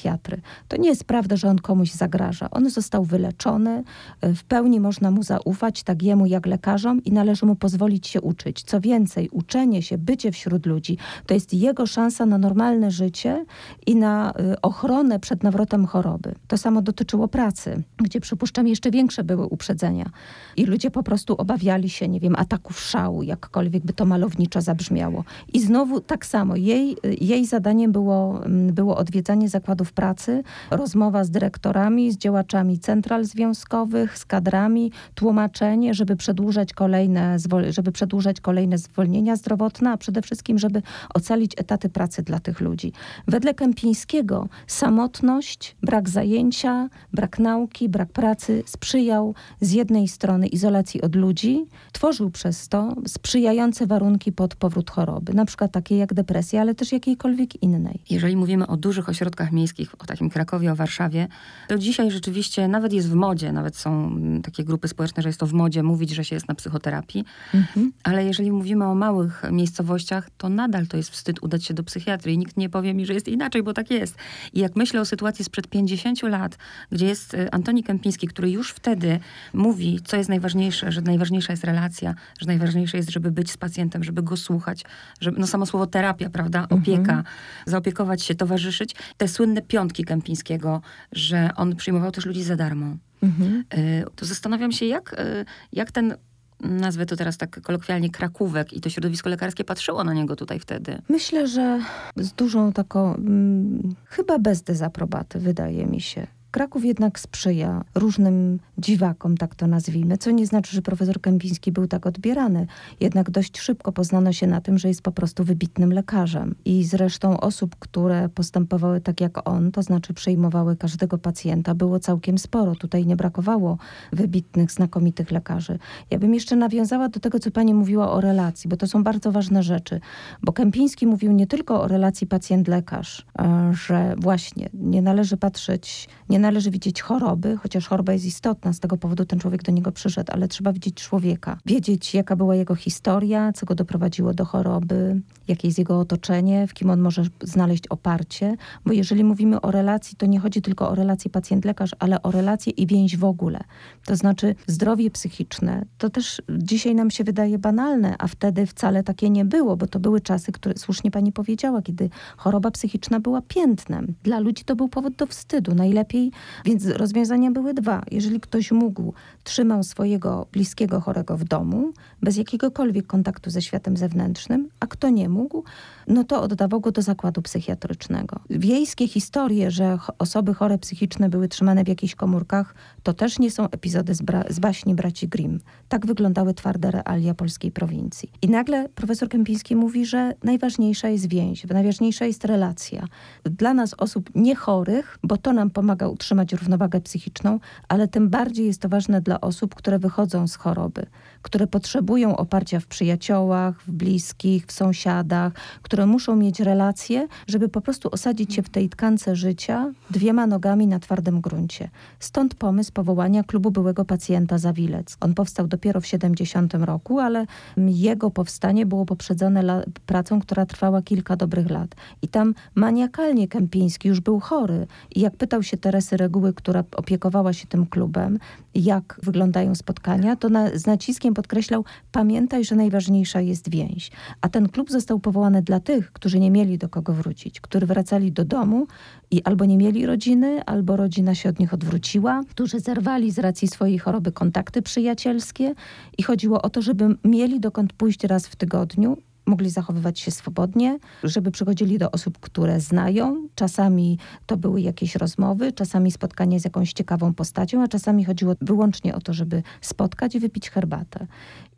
[0.68, 2.50] To nie jest prawda, że on komuś zagraża.
[2.50, 3.84] On został wyleczony,
[4.22, 8.62] w pełni można mu zaufać, tak jemu jak lekarzom i należy mu pozwolić się uczyć.
[8.62, 13.44] Co więcej, uczenie się, bycie wśród ludzi, to jest jego szansa na normalne życie
[13.86, 16.34] i na y, ochronę przed nawrotem choroby.
[16.48, 20.10] To samo dotyczyło pracy, gdzie przypuszczam jeszcze większe były uprzedzenia.
[20.56, 25.24] I ludzie po prostu obawiali się, nie wiem, ataków szału, jakkolwiek by to malowniczo zabrzmiało.
[25.52, 31.30] I znowu tak samo, jej, jej zadaniem było, mm, było odwiedzanie zakładów pracy, rozmowa z
[31.30, 37.36] dyrektorami, z działaczami central związkowych, z kadrami, tłumaczenie, żeby przedłużać kolejne,
[37.68, 40.82] żeby przedłużać kolejne zwolnienia zdrowotne, a przede wszystkim, żeby
[41.14, 42.92] ocalić etaty pracy dla tych ludzi.
[43.26, 51.16] Wedle Kępińskiego samotność, brak zajęcia, brak nauki, brak pracy sprzyjał z jednej strony izolacji od
[51.16, 56.74] ludzi, tworzył przez to sprzyjające warunki pod powrót choroby, na przykład takie jak depresja, ale
[56.74, 58.00] też jakiejkolwiek innej.
[58.10, 61.28] Jeżeli mówimy o dużych ośrodkach miejskich, o takim Krakowie, o Warszawie,
[61.68, 65.46] to dzisiaj rzeczywiście nawet jest w modzie, nawet są takie grupy społeczne, że jest to
[65.46, 67.92] w modzie mówić, że się jest na psychoterapii, mhm.
[68.02, 72.38] ale jeżeli mówimy o małych miejscowościach, to nadal to jest wstyd udać się do psychiatrii.
[72.38, 74.16] Nikt nie powie mi, że jest inaczej, bo tak jest.
[74.52, 76.58] I jak myślę o sytuacji sprzed 50 lat,
[76.90, 79.20] gdzie jest y, Antoni Kępiński, który już wtedy
[79.54, 84.04] mówi, co jest najważniejsze, że najważniejsza jest relacja, że najważniejsze jest, żeby być z pacjentem,
[84.04, 84.84] żeby go słuchać,
[85.20, 87.24] żeby, no samo słowo terapia, prawda, opieka, mhm.
[87.66, 88.94] zaopiekować się, towarzyszyć.
[89.16, 90.80] Te słynne piątki Kępińskiego,
[91.12, 92.96] że on przyjmował też ludzi za darmo.
[93.22, 93.64] Mhm.
[93.74, 96.14] Y, to zastanawiam się, jak, y, jak ten
[96.60, 101.02] nazwę to teraz tak kolokwialnie, krakówek i to środowisko lekarskie patrzyło na niego tutaj wtedy?
[101.08, 101.80] Myślę, że
[102.16, 106.26] z dużą taką, mm, chyba bez dezaprobaty, wydaje mi się.
[106.54, 111.86] Kraków jednak sprzyja różnym dziwakom, tak to nazwijmy, co nie znaczy, że profesor Kępiński był
[111.86, 112.66] tak odbierany.
[113.00, 116.54] Jednak dość szybko poznano się na tym, że jest po prostu wybitnym lekarzem.
[116.64, 122.38] I zresztą osób, które postępowały tak jak on, to znaczy przejmowały każdego pacjenta, było całkiem
[122.38, 122.74] sporo.
[122.74, 123.78] Tutaj nie brakowało
[124.12, 125.78] wybitnych, znakomitych lekarzy.
[126.10, 129.32] Ja bym jeszcze nawiązała do tego, co pani mówiła o relacji, bo to są bardzo
[129.32, 130.00] ważne rzeczy.
[130.42, 136.43] Bo Kępiński mówił nie tylko o relacji pacjent-lekarz, e, że właśnie nie należy patrzeć, nie
[136.44, 140.32] należy widzieć choroby, chociaż choroba jest istotna, z tego powodu ten człowiek do niego przyszedł,
[140.32, 145.68] ale trzeba widzieć człowieka, wiedzieć jaka była jego historia, co go doprowadziło do choroby, jakie
[145.68, 150.26] jest jego otoczenie, w kim on może znaleźć oparcie, bo jeżeli mówimy o relacji, to
[150.26, 153.60] nie chodzi tylko o relację pacjent-lekarz, ale o relację i więź w ogóle.
[154.06, 159.30] To znaczy zdrowie psychiczne, to też dzisiaj nam się wydaje banalne, a wtedy wcale takie
[159.30, 164.14] nie było, bo to były czasy, które słusznie pani powiedziała, kiedy choroba psychiczna była piętnem.
[164.22, 165.74] Dla ludzi to był powód do wstydu.
[165.74, 166.33] Najlepiej
[166.64, 168.02] więc rozwiązania były dwa.
[168.10, 169.12] Jeżeli ktoś mógł,
[169.44, 171.92] trzymał swojego bliskiego chorego w domu,
[172.22, 175.64] bez jakiegokolwiek kontaktu ze światem zewnętrznym, a kto nie mógł,
[176.08, 178.40] no to oddawał go do zakładu psychiatrycznego.
[178.50, 183.70] Wiejskie historie, że osoby chore psychiczne były trzymane w jakichś komórkach, to też nie są
[183.70, 185.60] epizody z, z baśni braci Grimm.
[185.88, 188.30] Tak wyglądały twarde realia polskiej prowincji.
[188.42, 193.06] I nagle profesor Kępiński mówi, że najważniejsza jest więź, najważniejsza jest relacja.
[193.44, 198.80] Dla nas osób niechorych, bo to nam pomaga utrzymać równowagę psychiczną, ale tym bardziej jest
[198.80, 201.06] to ważne dla osób, które wychodzą z choroby,
[201.42, 207.80] które potrzebują oparcia w przyjaciołach, w bliskich, w sąsiadach, które muszą mieć relacje, żeby po
[207.80, 211.90] prostu osadzić się w tej tkance życia dwiema nogami na twardym gruncie.
[212.20, 215.16] Stąd pomysł powołania klubu byłego pacjenta Zawilec.
[215.20, 221.36] On powstał dopiero w 70 roku, ale jego powstanie było poprzedzone pracą, która trwała kilka
[221.36, 221.94] dobrych lat.
[222.22, 224.86] I tam maniakalnie Kępiński już był chory.
[225.14, 228.38] I jak pytał się Teresy reguły, która opiekowała się tym klubem,
[228.74, 234.10] jak wyglądają spotkania, to na, z naciskiem podkreślał, pamiętaj, że najważniejsza jest więź.
[234.40, 238.32] A ten klub został powołany dla tych, którzy nie mieli do kogo wrócić, którzy wracali
[238.32, 238.86] do domu
[239.30, 243.68] i albo nie mieli rodziny, albo rodzina się od nich odwróciła, którzy zerwali z racji
[243.68, 245.74] swojej choroby kontakty przyjacielskie
[246.18, 250.98] i chodziło o to, żeby mieli dokąd pójść raz w tygodniu mogli zachowywać się swobodnie,
[251.22, 253.48] żeby przychodzili do osób, które znają.
[253.54, 259.14] Czasami to były jakieś rozmowy, czasami spotkanie z jakąś ciekawą postacią, a czasami chodziło wyłącznie
[259.14, 261.26] o to, żeby spotkać i wypić herbatę.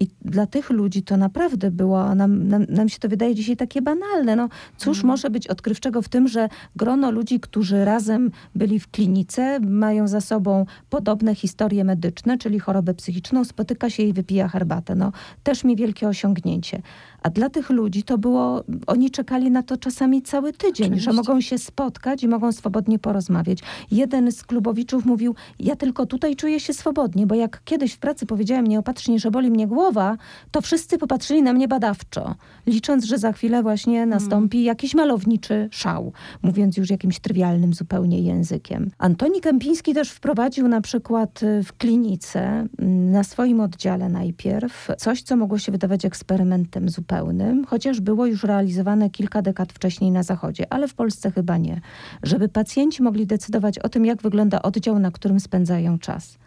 [0.00, 3.82] I dla tych ludzi to naprawdę było, nam, nam, nam się to wydaje dzisiaj takie
[3.82, 4.36] banalne.
[4.36, 5.06] No, cóż mm.
[5.06, 10.20] może być odkrywczego w tym, że grono ludzi, którzy razem byli w klinice, mają za
[10.20, 14.94] sobą podobne historie medyczne, czyli chorobę psychiczną, spotyka się i wypija herbatę.
[14.94, 16.82] No, też mi wielkie osiągnięcie.
[17.26, 21.10] A dla tych ludzi to było, oni czekali na to czasami cały tydzień, Oczywiście.
[21.10, 23.58] że mogą się spotkać i mogą swobodnie porozmawiać.
[23.90, 28.26] Jeden z klubowiczów mówił, ja tylko tutaj czuję się swobodnie, bo jak kiedyś w pracy
[28.26, 30.16] powiedziałem nieopatrznie, że boli mnie głowa,
[30.50, 32.34] to wszyscy popatrzyli na mnie badawczo,
[32.66, 34.10] licząc, że za chwilę właśnie hmm.
[34.10, 34.66] nastąpi hmm.
[34.66, 36.12] jakiś malowniczy szał,
[36.42, 38.90] mówiąc już jakimś trywialnym zupełnie językiem.
[38.98, 42.40] Antoni Kępiński też wprowadził na przykład y, w klinice
[42.78, 48.26] mm, na swoim oddziale najpierw coś, co mogło się wydawać eksperymentem zupełnie pełnym, chociaż było
[48.26, 51.80] już realizowane kilka dekad wcześniej na Zachodzie, ale w Polsce chyba nie.
[52.22, 56.38] Żeby pacjenci mogli decydować o tym, jak wygląda oddział, na którym spędzają czas.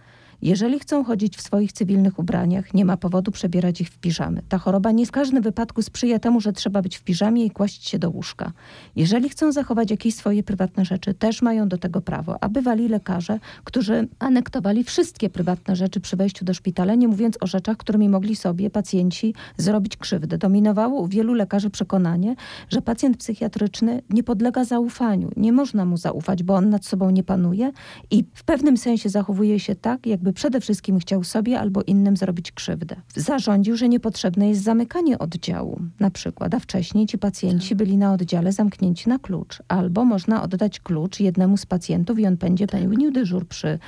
[0.42, 4.42] Jeżeli chcą chodzić w swoich cywilnych ubraniach, nie ma powodu przebierać ich w piżamy.
[4.50, 7.90] Ta choroba nie w każdym wypadku sprzyja temu, że trzeba być w piżamie i kłaść
[7.90, 8.52] się do łóżka.
[8.96, 12.44] Jeżeli chcą zachować jakieś swoje prywatne rzeczy, też mają do tego prawo.
[12.44, 17.48] A bywali lekarze, którzy anektowali wszystkie prywatne rzeczy przy wejściu do szpitala, nie mówiąc o
[17.48, 20.38] rzeczach, którymi mogli sobie pacjenci zrobić krzywdę.
[20.38, 22.36] Dominowało u wielu lekarzy przekonanie,
[22.70, 25.30] że pacjent psychiatryczny nie podlega zaufaniu.
[25.38, 27.72] Nie można mu zaufać, bo on nad sobą nie panuje
[28.12, 32.52] i w pewnym sensie zachowuje się tak, jakby przede wszystkim chciał sobie albo innym zrobić
[32.52, 32.96] krzywdę.
[33.16, 38.52] Zarządził, że niepotrzebne jest zamykanie oddziału, na przykład, a wcześniej ci pacjenci byli na oddziale
[38.52, 43.48] zamknięci na klucz, albo można oddać klucz jednemu z pacjentów i on będzie pełnił dyżur
[43.48, 43.80] przy,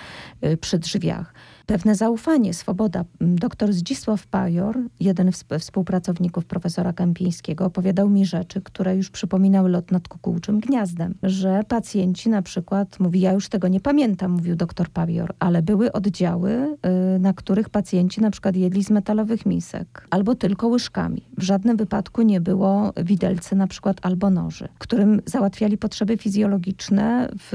[0.45, 1.34] y, przy drzwiach
[1.65, 3.06] pewne zaufanie, swoboda.
[3.21, 9.91] Doktor Zdzisław Pajor, jeden z współpracowników profesora Kępińskiego, opowiadał mi rzeczy, które już przypominały lot
[9.91, 11.15] nad kukułczym gniazdem.
[11.24, 15.91] Że pacjenci na przykład, mówi, ja już tego nie pamiętam, mówił doktor Pajor, ale były
[15.91, 16.78] oddziały,
[17.15, 21.21] y, na których pacjenci na przykład jedli z metalowych misek albo tylko łyżkami.
[21.38, 27.50] W żadnym wypadku nie było widelcy na przykład albo noży, którym załatwiali potrzeby fizjologiczne w,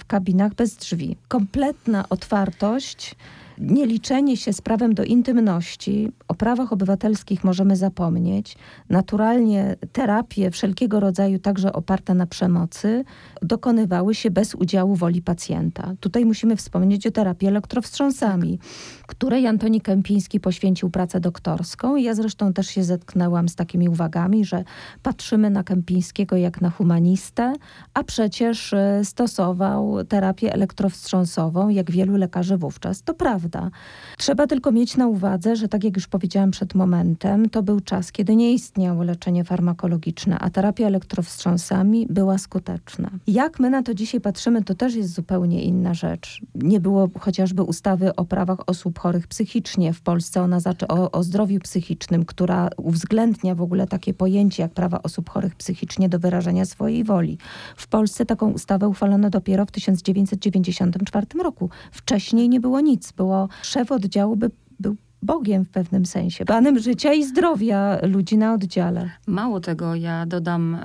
[0.00, 1.16] w kabinach bez drzwi.
[1.28, 3.16] Kompletna otwartość
[3.60, 8.56] nieliczenie się z prawem do intymności, o prawach obywatelskich możemy zapomnieć.
[8.88, 13.04] Naturalnie terapie wszelkiego rodzaju, także oparte na przemocy,
[13.42, 15.94] dokonywały się bez udziału woli pacjenta.
[16.00, 18.58] Tutaj musimy wspomnieć o terapii elektrowstrząsami,
[19.06, 21.96] której Antoni Kępiński poświęcił pracę doktorską.
[21.96, 24.64] Ja zresztą też się zetknęłam z takimi uwagami, że
[25.02, 27.52] patrzymy na Kępińskiego jak na humanistę,
[27.94, 33.02] a przecież e, stosował terapię elektrowstrząsową, jak wielu lekarzy wówczas.
[33.02, 33.70] To prawda prawda.
[34.18, 38.12] Trzeba tylko mieć na uwadze, że tak jak już powiedziałam przed momentem, to był czas,
[38.12, 43.10] kiedy nie istniało leczenie farmakologiczne, a terapia elektrowstrząsami była skuteczna.
[43.26, 46.40] Jak my na to dzisiaj patrzymy, to też jest zupełnie inna rzecz.
[46.54, 51.22] Nie było chociażby ustawy o prawach osób chorych psychicznie w Polsce, ona zaczy o, o
[51.22, 56.64] zdrowiu psychicznym, która uwzględnia w ogóle takie pojęcie jak prawa osób chorych psychicznie do wyrażania
[56.64, 57.38] swojej woli.
[57.76, 61.70] W Polsce taką ustawę uchwalono dopiero w 1994 roku.
[61.92, 63.29] Wcześniej nie było nic, było
[63.62, 69.10] szef oddziału by był Bogiem w pewnym sensie, panem życia i zdrowia ludzi na oddziale.
[69.26, 70.78] Mało tego, ja dodam,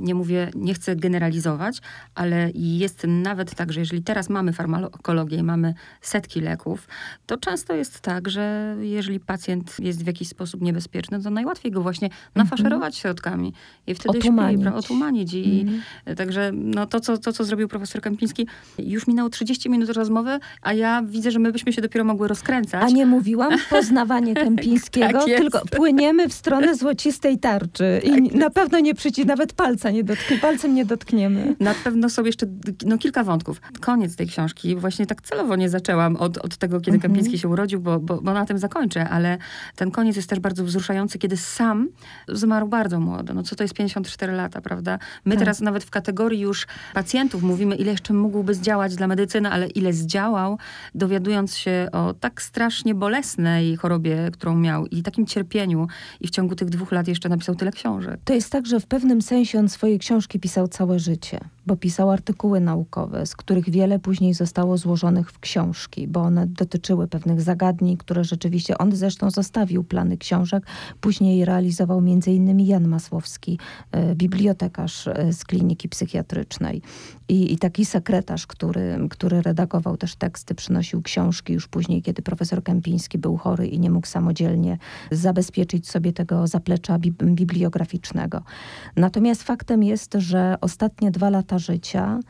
[0.00, 1.78] nie mówię, nie chcę generalizować,
[2.14, 6.88] ale jest nawet tak, że jeżeli teraz mamy farmakologię i mamy setki leków,
[7.26, 11.82] to często jest tak, że jeżeli pacjent jest w jakiś sposób niebezpieczny, to najłatwiej go
[11.82, 13.52] właśnie nafaszerować środkami
[13.86, 14.60] i wtedy otumanić.
[14.60, 15.34] śpi, otumanić.
[15.34, 15.82] I mhm.
[16.16, 18.46] Także no, to, co, to, co zrobił profesor Kępiński,
[18.78, 22.82] już minęło 30 minut rozmowy, a ja widzę, że my byśmy się dopiero mogły rozkręcać.
[22.82, 23.52] A nie mówiłam
[23.82, 29.26] poznawanie Kępińskiego, tak tylko płyniemy w stronę złocistej tarczy i tak na pewno nie przyci,
[29.26, 31.56] nawet palca nie dotknie, palcem nie dotkniemy.
[31.60, 32.46] Na pewno sobie jeszcze
[32.86, 33.60] no, kilka wątków.
[33.80, 37.12] Koniec tej książki, właśnie tak celowo nie zaczęłam od, od tego, kiedy mhm.
[37.12, 39.38] Kępiński się urodził, bo, bo, bo na tym zakończę, ale
[39.76, 41.88] ten koniec jest też bardzo wzruszający, kiedy sam
[42.28, 43.34] zmarł bardzo młodo.
[43.34, 44.98] No co to jest 54 lata, prawda?
[45.24, 45.38] My tak.
[45.38, 49.92] teraz nawet w kategorii już pacjentów mówimy, ile jeszcze mógłby zdziałać dla medycyny, ale ile
[49.92, 50.58] zdziałał,
[50.94, 55.86] dowiadując się o tak strasznie bolesnej chorobie, którą miał i takim cierpieniu
[56.20, 58.20] i w ciągu tych dwóch lat jeszcze napisał tyle książek.
[58.24, 62.10] To jest tak, że w pewnym sensie on swoje książki pisał całe życie bo pisał
[62.10, 67.96] artykuły naukowe, z których wiele później zostało złożonych w książki, bo one dotyczyły pewnych zagadnień,
[67.96, 70.66] które rzeczywiście on zresztą zostawił plany książek.
[71.00, 73.58] Później realizował innymi Jan Masłowski,
[73.92, 76.82] e, bibliotekarz e, z kliniki psychiatrycznej
[77.28, 82.62] i, i taki sekretarz, który, który redagował też teksty, przynosił książki już później, kiedy profesor
[82.62, 84.78] Kępiński był chory i nie mógł samodzielnie
[85.10, 88.42] zabezpieczyć sobie tego zaplecza bibliograficznego.
[88.96, 92.20] Natomiast faktem jest, że ostatnie dwa lata życia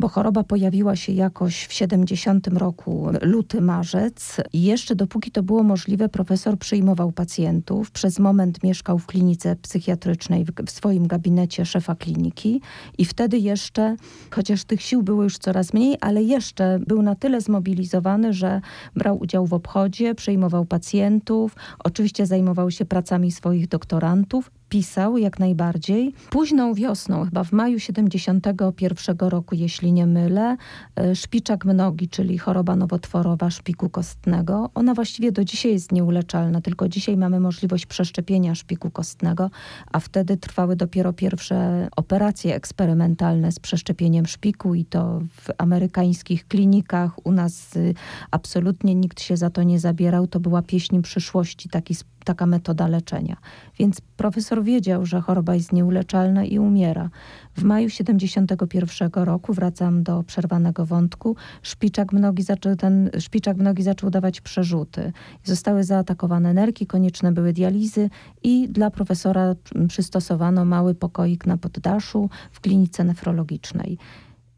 [0.00, 4.36] bo choroba pojawiła się jakoś w 70 roku, luty, marzec.
[4.52, 7.90] I jeszcze dopóki to było możliwe, profesor przyjmował pacjentów.
[7.90, 12.60] Przez moment mieszkał w klinice psychiatrycznej, w, swoim gabinecie szefa kliniki
[12.98, 13.96] i wtedy jeszcze,
[14.30, 18.60] chociaż tych sił było już coraz mniej, ale jeszcze był na tyle zmobilizowany, że
[18.96, 26.14] brał udział w obchodzie, przyjmował pacjentów, oczywiście zajmował się pracami swoich doktorantów, pisał jak najbardziej.
[26.30, 30.56] Późną wiosną, chyba w maju 71 roku, jeśli nie mylę,
[30.96, 34.70] e, szpiczak mnogi, czyli choroba nowotworowa szpiku kostnego.
[34.74, 39.50] Ona właściwie do dzisiaj jest nieuleczalna, tylko dzisiaj mamy możliwość przeszczepienia szpiku kostnego,
[39.92, 47.26] a wtedy trwały dopiero pierwsze operacje eksperymentalne z przeszczepieniem szpiku i to w amerykańskich klinikach.
[47.26, 47.94] U nas y,
[48.30, 50.26] absolutnie nikt się za to nie zabierał.
[50.26, 53.36] To była pieśń przyszłości, taki taka metoda leczenia.
[53.78, 57.10] Więc profesor wiedział, że choroba jest nieuleczalna i umiera.
[57.56, 64.10] W maju 71 roku, wracam do przerwanego wątku, szpiczak mnogi zaczął, ten szpiczak mnogi zaczął
[64.10, 65.12] dawać przerzuty.
[65.44, 68.10] Zostały zaatakowane nerki, konieczne były dializy
[68.42, 69.54] i dla profesora
[69.88, 73.98] przystosowano mały pokoik na poddaszu w klinice nefrologicznej.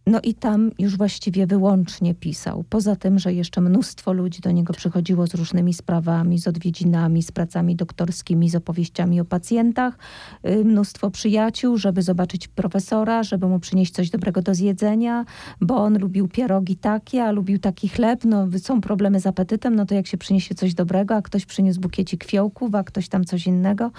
[0.07, 2.65] No i tam już właściwie wyłącznie pisał.
[2.69, 7.33] Poza tym, że jeszcze mnóstwo ludzi do niego przychodziło z różnymi sprawami, z odwiedzinami, z
[7.33, 9.99] pracami doktorskimi, z opowieściami o pacjentach.
[10.49, 15.25] Y, mnóstwo przyjaciół, żeby zobaczyć profesora, żeby mu przynieść coś dobrego do zjedzenia,
[15.61, 18.25] bo on lubił pierogi takie, a lubił taki chleb.
[18.25, 21.81] No są problemy z apetytem, no to jak się przyniesie coś dobrego, a ktoś przyniósł
[21.81, 23.91] bukiecik fiołków, a ktoś tam coś innego.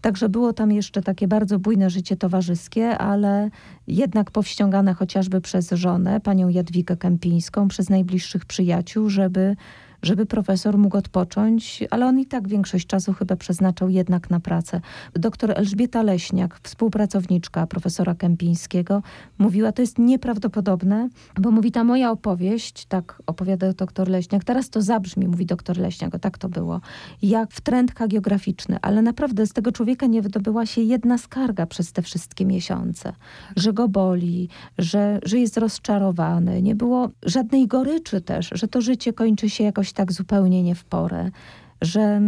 [0.00, 3.50] Także było tam jeszcze takie bardzo bujne życie towarzyskie, ale
[3.86, 9.56] jednak powściągane chociażby przez żonę, panią Jadwigę Kępińską, przez najbliższych przyjaciół, żeby
[10.02, 14.80] żeby profesor mógł odpocząć, ale on i tak większość czasu chyba przeznaczał jednak na pracę.
[15.14, 19.02] Doktor Elżbieta Leśniak, współpracowniczka profesora Kępińskiego,
[19.38, 21.08] mówiła, to jest nieprawdopodobne,
[21.40, 26.14] bo mówi, ta moja opowieść, tak opowiada doktor Leśniak, teraz to zabrzmi, mówi doktor Leśniak,
[26.14, 26.80] o tak to było,
[27.22, 32.02] jak wtręt geograficzny, ale naprawdę z tego człowieka nie wydobyła się jedna skarga przez te
[32.02, 33.12] wszystkie miesiące,
[33.56, 39.12] że go boli, że, że jest rozczarowany, nie było żadnej goryczy też, że to życie
[39.12, 41.30] kończy się jakoś jakoś tak zupełnie nie w porę,
[41.82, 42.20] że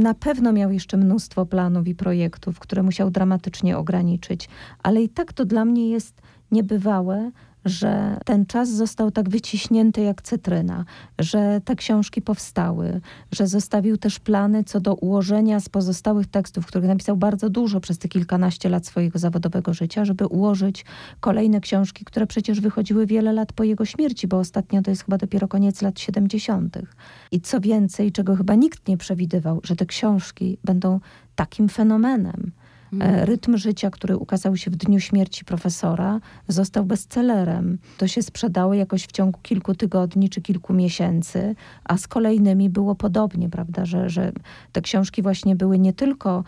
[0.00, 4.48] na pewno miał jeszcze mnóstwo planów i projektów, które musiał dramatycznie ograniczyć,
[4.82, 7.30] ale i tak to dla mnie jest niebywałe,
[7.66, 10.84] że ten czas został tak wyciśnięty jak cytryna,
[11.18, 13.00] że te książki powstały,
[13.32, 17.98] że zostawił też plany co do ułożenia z pozostałych tekstów, których napisał bardzo dużo przez
[17.98, 20.84] te kilkanaście lat swojego zawodowego życia, żeby ułożyć
[21.20, 25.18] kolejne książki, które przecież wychodziły wiele lat po jego śmierci, bo ostatnio to jest chyba
[25.18, 26.78] dopiero koniec lat 70.
[27.32, 31.00] I co więcej, czego chyba nikt nie przewidywał, że te książki będą
[31.34, 32.52] takim fenomenem.
[33.00, 37.78] Rytm życia, który ukazał się w dniu śmierci profesora, został bestsellerem.
[37.98, 41.54] To się sprzedało jakoś w ciągu kilku tygodni czy kilku miesięcy,
[41.84, 44.32] a z kolejnymi było podobnie, prawda, że, że
[44.72, 46.44] te książki właśnie były nie tylko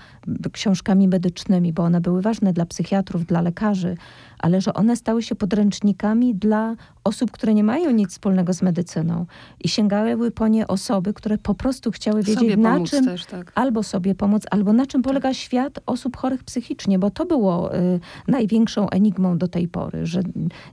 [0.53, 3.97] książkami medycznymi, bo one były ważne dla psychiatrów, dla lekarzy,
[4.39, 9.27] ale że one stały się podręcznikami dla osób, które nie mają nic wspólnego z medycyną
[9.65, 13.53] i sięgały po nie osoby, które po prostu chciały wiedzieć sobie na czym też, tak.
[13.55, 15.37] albo sobie pomóc, albo na czym polega tak.
[15.37, 20.21] świat osób chorych psychicznie, bo to było y, największą enigmą do tej pory, że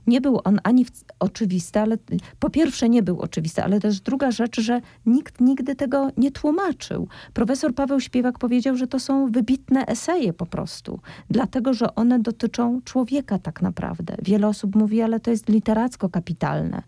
[0.06, 1.96] nie był on ani w, oczywisty, ale
[2.38, 7.08] po pierwsze nie był oczywisty, ale też druga rzecz, że nikt nigdy tego nie tłumaczył.
[7.32, 11.00] Profesor Paweł Śpiewak powiedział, że to są wybitne eseje po prostu,
[11.30, 14.16] dlatego, że one dotyczą człowieka tak naprawdę.
[14.22, 16.82] Wiele osób mówi, ale to jest literacko kapitalne.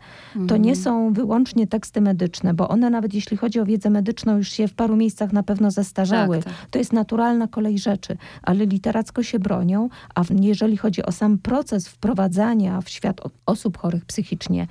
[0.49, 0.77] To nie mhm.
[0.77, 4.75] są wyłącznie teksty medyczne, bo one nawet jeśli chodzi o wiedzę medyczną już się w
[4.75, 6.37] paru miejscach na pewno zestarzały.
[6.37, 6.71] Tak, tak.
[6.71, 11.89] To jest naturalna kolej rzeczy, ale literacko się bronią, a jeżeli chodzi o sam proces
[11.89, 14.67] wprowadzania w świat osób chorych psychicznie,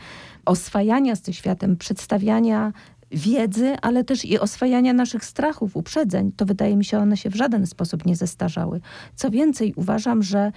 [0.45, 2.73] oswajania z tym światem, przedstawiania
[3.11, 7.35] wiedzy, ale też i oswajania naszych strachów, uprzedzeń, to wydaje mi się, one się w
[7.35, 8.81] żaden sposób nie zestarzały.
[9.15, 10.51] Co więcej, uważam, że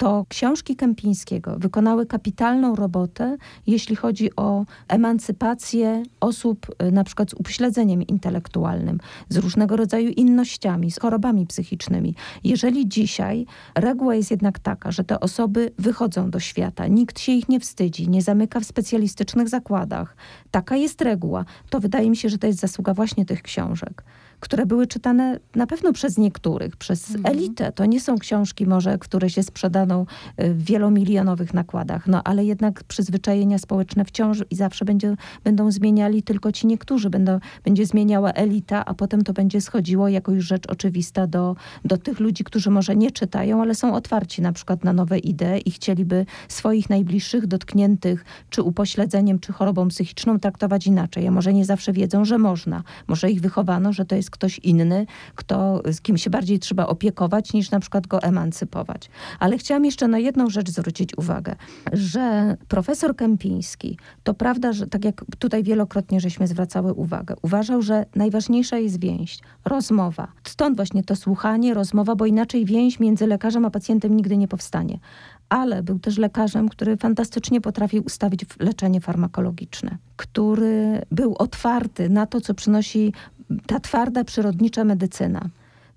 [0.00, 3.36] to książki Kępińskiego wykonały kapitalną robotę,
[3.66, 10.90] jeśli chodzi o emancypację osób y, na przykład z upośledzeniem intelektualnym, z różnego rodzaju innościami,
[10.90, 12.14] z chorobami psychicznymi.
[12.44, 17.48] Jeżeli dzisiaj reguła jest jednak taka, że te osoby wychodzą do świata, nikt się ich
[17.48, 20.16] nie wstydzi, nie zamyka w specjalistycznych zakładach,
[20.50, 24.04] taka jest reguła, to wydaje mi się, że to jest zasługa właśnie tych książek
[24.40, 27.36] które były czytane na pewno przez niektórych, przez mhm.
[27.36, 27.72] elitę.
[27.72, 30.06] To nie są książki może, które się sprzedano
[30.42, 36.22] y, w wielomilionowych nakładach, no ale jednak przyzwyczajenia społeczne wciąż i zawsze będzie, będą zmieniali
[36.22, 37.10] tylko ci niektórzy.
[37.10, 41.98] Będą, będzie zmieniała elita, a potem to będzie schodziło jako już rzecz oczywista do, do
[41.98, 45.70] tych ludzi, którzy może nie czytają, ale są otwarci na przykład na nowe idee i
[45.70, 51.26] chcieliby swoich najbliższych dotkniętych czy upośledzeniem, czy chorobą psychiczną traktować inaczej.
[51.26, 52.82] A może nie zawsze wiedzą, że można.
[53.08, 57.52] Może ich wychowano, że to jest ktoś inny, kto, z kim się bardziej trzeba opiekować,
[57.52, 59.10] niż na przykład go emancypować.
[59.38, 61.56] Ale chciałam jeszcze na jedną rzecz zwrócić uwagę,
[61.92, 68.06] że profesor Kępiński, to prawda, że tak jak tutaj wielokrotnie żeśmy zwracały uwagę, uważał, że
[68.14, 70.28] najważniejsza jest więź, rozmowa.
[70.44, 74.98] Stąd właśnie to słuchanie, rozmowa, bo inaczej więź między lekarzem a pacjentem nigdy nie powstanie
[75.50, 82.40] ale był też lekarzem, który fantastycznie potrafił ustawić leczenie farmakologiczne, który był otwarty na to,
[82.40, 83.12] co przynosi
[83.66, 85.48] ta twarda, przyrodnicza medycyna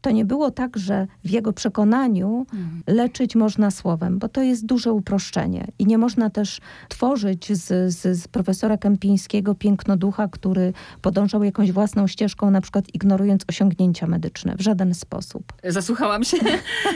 [0.03, 2.83] to nie było tak, że w jego przekonaniu mhm.
[2.87, 5.67] leczyć można słowem, bo to jest duże uproszczenie.
[5.79, 12.07] I nie można też tworzyć z, z, z profesora Kępińskiego pięknoducha, który podążał jakąś własną
[12.07, 15.53] ścieżką, na przykład ignorując osiągnięcia medyczne w żaden sposób.
[15.63, 16.37] Zasłuchałam się.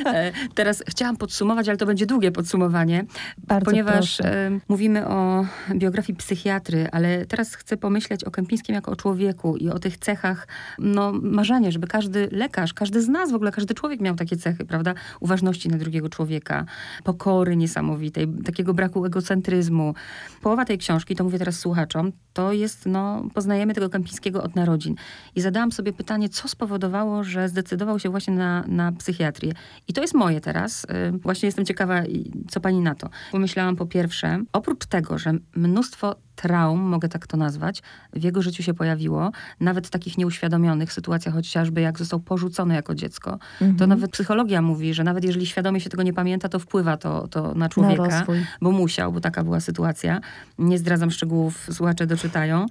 [0.06, 3.06] E, teraz chciałam podsumować, ale to będzie długie podsumowanie,
[3.38, 4.48] Bardzo ponieważ proszę.
[4.48, 5.46] E, mówimy o
[5.76, 10.48] biografii psychiatry, ale teraz chcę pomyśleć o Kępińskim jako o człowieku i o tych cechach,
[10.80, 14.38] no marzenie, żeby każdy lekarz, każdy każdy z nas, w ogóle każdy człowiek miał takie
[14.38, 14.94] cechy, prawda?
[15.20, 16.66] Uważności na drugiego człowieka,
[17.04, 19.94] pokory niesamowitej, takiego braku egocentryzmu.
[20.42, 24.96] Połowa tej książki, to mówię teraz słuchaczom, to jest, no, poznajemy tego Kępińskiego od narodzin.
[25.36, 29.54] I zadałam sobie pytanie, co spowodowało, że zdecydował się właśnie na, na psychiatrię.
[29.88, 30.84] I to jest moje teraz.
[30.84, 32.04] Y, właśnie jestem ciekawa,
[32.50, 33.10] co pani na to.
[33.32, 37.82] Pomyślałam po pierwsze, oprócz tego, że mnóstwo traum, mogę tak to nazwać,
[38.14, 42.96] w jego życiu się pojawiło, nawet w takich nieuświadomionych sytuacjach, chociażby jak został porzucony jako
[42.96, 43.40] dziecko.
[43.62, 43.76] Mhm.
[43.78, 47.28] To nawet psychologia mówi, że nawet jeżeli świadomie się tego nie pamięta, to wpływa to,
[47.28, 48.26] to na człowieka, na
[48.62, 50.22] bo musiał, bo taka była sytuacja.
[50.60, 52.66] Nie zdradzam szczegółów, słuchacze doczytają,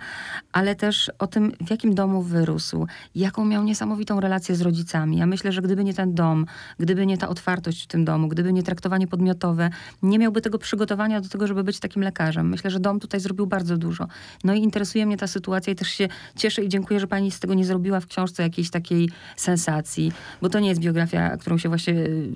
[0.53, 5.17] ale też o tym, w jakim domu wyrósł, jaką miał niesamowitą relację z rodzicami.
[5.17, 6.47] Ja myślę, że gdyby nie ten dom,
[6.79, 9.71] gdyby nie ta otwartość w tym domu, gdyby nie traktowanie podmiotowe,
[10.03, 12.49] nie miałby tego przygotowania do tego, żeby być takim lekarzem.
[12.49, 14.09] Myślę, że dom tutaj zrobił bardzo dużo.
[14.45, 17.41] No i interesuje mnie ta sytuacja i też się cieszę i dziękuję, że pani z
[17.41, 21.69] tego nie zrobiła w książce jakiejś takiej sensacji, bo to nie jest biografia, którą się
[21.69, 21.95] właśnie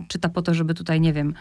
[0.09, 1.35] czyta po to, żeby tutaj, nie wiem,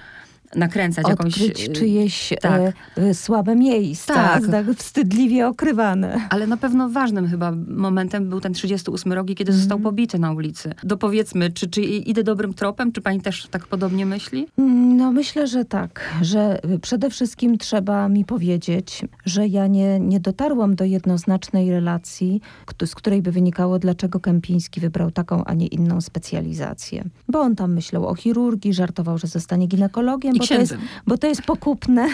[0.56, 1.68] nakręcać Odkryć jakąś...
[1.68, 2.62] Y, czyjeś tak.
[2.98, 4.48] e, y, słabe miejsca, tak.
[4.48, 4.66] tak.
[4.76, 6.28] wstydliwie okrywane.
[6.30, 9.60] Ale na pewno ważnym chyba momentem był ten 38 rok, kiedy mm.
[9.60, 10.74] został pobity na ulicy.
[10.84, 12.92] Dopowiedzmy, czy, czy idę dobrym tropem?
[12.92, 14.48] Czy pani też tak podobnie myśli?
[14.58, 16.10] Mm, no myślę, że tak.
[16.22, 22.42] Że przede wszystkim trzeba mi powiedzieć, że ja nie, nie dotarłam do jednoznacznej relacji,
[22.86, 27.04] z której by wynikało, dlaczego Kępiński wybrał taką, a nie inną specjalizację.
[27.28, 30.78] Bo on tam myślał o chirurgii, żartował, że zostanie ginekologiem, bo to, jest,
[31.08, 32.08] bo to jest pokupne,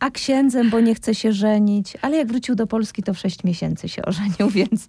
[0.00, 1.96] a księdzem, bo nie chce się żenić.
[2.02, 4.88] Ale jak wrócił do Polski, to w sześć miesięcy się ożenił, więc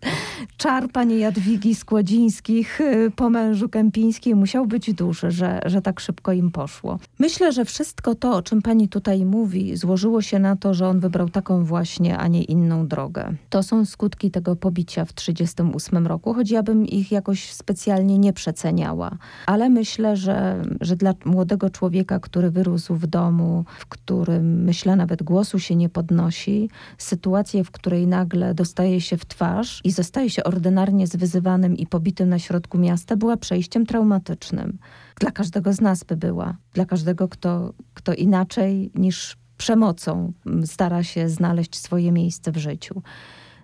[0.58, 6.32] czar pani Jadwigi Skłodzińskich y, po mężu Kępińskiej musiał być duży, że, że tak szybko
[6.34, 7.00] im poszło.
[7.20, 11.00] Myślę, że wszystko to, o czym pani tutaj mówi, złożyło się na to, że on
[11.00, 13.34] wybrał taką właśnie, a nie inną drogę.
[13.50, 18.34] To są skutki tego pobicia w 1938 roku, choć ja bym ich jakoś specjalnie nie
[18.34, 19.18] przeceniała.
[19.46, 25.24] Ale myślę, że, że dla młodego człowieka, który wyrósł w domu, w którym myślę nawet
[25.24, 30.44] głosu się nie podnosi, sytuację, w której nagle dostaje się w twarz i zostaje się
[30.44, 34.78] ordynarnie zwyzywanym i pobitym na środku miasta, była przejściem traumatycznym.
[35.20, 36.58] Dla każdego z nas by była.
[36.74, 40.34] Dla każdego, kto, kto inaczej niż przemocą
[40.66, 43.02] stara się znaleźć swoje miejsce w życiu.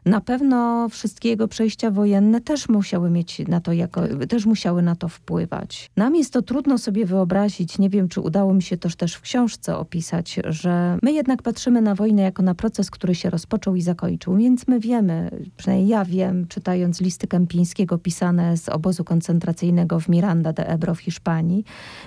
[0.05, 4.95] Na pewno wszystkie jego przejścia wojenne też musiały mieć na to, jako, też musiały na
[4.95, 5.91] to wpływać.
[5.97, 9.21] Nam jest to trudno sobie wyobrazić, nie wiem, czy udało mi się to też w
[9.21, 13.81] książce opisać, że my jednak patrzymy na wojnę jako na proces, który się rozpoczął i
[13.81, 20.09] zakończył, więc my wiemy, przynajmniej ja wiem, czytając listy Kępińskiego pisane z obozu koncentracyjnego w
[20.09, 21.63] Miranda de Ebro w Hiszpanii,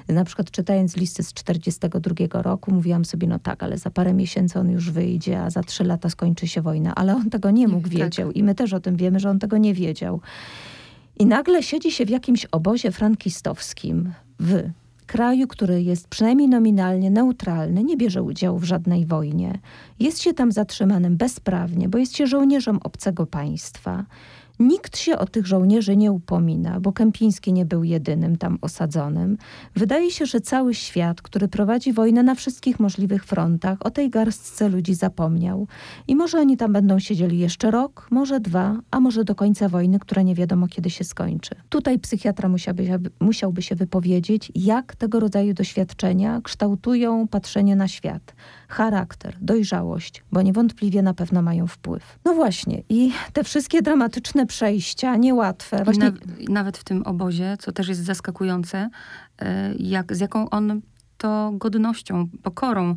[0.09, 4.59] na przykład czytając listy z 42 roku, mówiłam sobie, no tak, ale za parę miesięcy
[4.59, 7.84] on już wyjdzie, a za trzy lata skończy się wojna, ale on tego nie mógł
[7.89, 7.99] tak.
[7.99, 8.37] wiedział tak.
[8.37, 10.21] i my też o tym wiemy, że on tego nie wiedział.
[11.19, 14.63] I nagle siedzi się w jakimś obozie frankistowskim w
[15.07, 19.59] kraju, który jest przynajmniej nominalnie neutralny, nie bierze udziału w żadnej wojnie,
[20.01, 24.05] jest się tam zatrzymanym bezprawnie, bo jest się żołnierzem obcego państwa.
[24.59, 29.39] Nikt się o tych żołnierzy nie upomina, bo Kępiński nie był jedynym tam osadzonym.
[29.77, 34.69] Wydaje się, że cały świat, który prowadzi wojnę na wszystkich możliwych frontach, o tej garstce
[34.69, 35.67] ludzi zapomniał.
[36.09, 39.99] I może oni tam będą siedzieli jeszcze rok, może dwa, a może do końca wojny,
[39.99, 41.55] która nie wiadomo kiedy się skończy.
[41.69, 48.35] Tutaj psychiatra musiałby, musiałby się wypowiedzieć, jak tego rodzaju doświadczenia kształtują patrzenie na świat
[48.69, 52.19] charakter, dojrzałość, bo niewątpliwie na pewno mają wpływ.
[52.25, 55.85] No właśnie, i te wszystkie dramatyczne przejścia, niełatwe.
[55.85, 56.13] Właśnie...
[56.49, 58.89] nawet w tym obozie, co też jest zaskakujące,
[59.39, 60.81] e, jak, z jaką on
[61.19, 62.95] to godnością, pokorą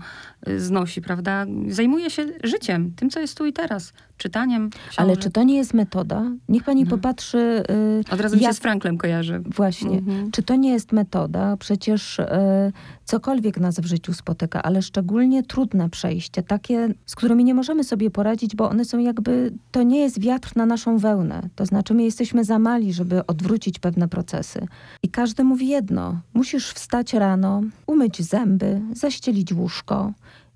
[0.47, 1.45] y, znosi, prawda?
[1.67, 4.69] Zajmuje się życiem, tym, co jest tu i teraz, czytaniem.
[4.69, 4.95] Książek.
[4.97, 6.23] Ale czy to nie jest metoda?
[6.49, 6.89] Niech pani no.
[6.89, 7.63] popatrzy.
[7.69, 8.41] Yy, Od razu jak...
[8.41, 9.39] mi się z Franklem kojarzy.
[9.45, 9.97] Właśnie.
[9.97, 10.31] Mhm.
[10.31, 11.57] Czy to nie jest metoda?
[11.57, 12.71] Przecież yy,
[13.07, 18.11] cokolwiek nas w życiu spotyka, ale szczególnie trudne przejście, takie, z którymi nie możemy sobie
[18.11, 21.49] poradzić, bo one są jakby, to nie jest wiatr na naszą wełnę.
[21.55, 24.67] To znaczy, my jesteśmy za mali, żeby odwrócić pewne procesy.
[25.03, 30.13] I każdy mówi jedno: musisz wstać rano, umyć zęby, zaścielić łóżko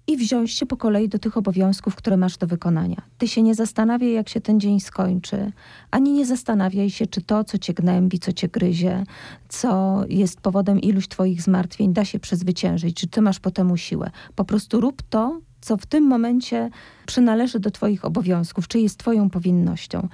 [0.08, 3.02] i wziąć się po kolei do tych obowiązków, które masz do wykonania.
[3.18, 5.52] Ty się nie zastanawiaj, jak się ten dzień skończy,
[5.91, 9.04] ani nie zastanawiaj się, czy to, co cię gnębi, co cię gryzie,
[9.49, 14.12] co jest powodem iluś twoich zmartwień, da się przezwyciężyć, czy ty masz po temu siłę.
[14.36, 16.70] Po prostu rób to, co w tym momencie
[17.06, 20.08] przynależy do Twoich obowiązków, czy jest Twoją powinnością.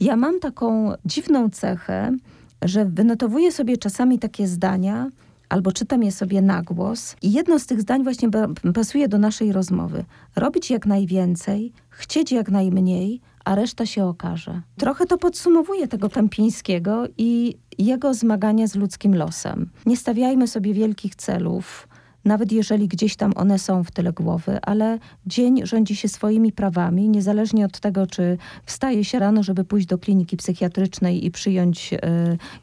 [0.00, 2.16] Ja mam taką dziwną cechę,
[2.62, 5.10] że wynotowuję sobie czasami takie zdania,
[5.50, 7.16] albo czytam je sobie na głos.
[7.22, 8.28] I jedno z tych zdań właśnie
[8.74, 10.04] pasuje do naszej rozmowy.
[10.36, 14.62] Robić jak najwięcej, chcieć jak najmniej, a reszta się okaże.
[14.78, 19.70] Trochę to podsumowuje tego Kępińskiego i jego zmagania z ludzkim losem.
[19.86, 21.88] Nie stawiajmy sobie wielkich celów,
[22.24, 27.08] nawet jeżeli gdzieś tam one są w tyle głowy, ale dzień rządzi się swoimi prawami,
[27.08, 31.98] niezależnie od tego, czy wstaje się rano, żeby pójść do kliniki psychiatrycznej i przyjąć y,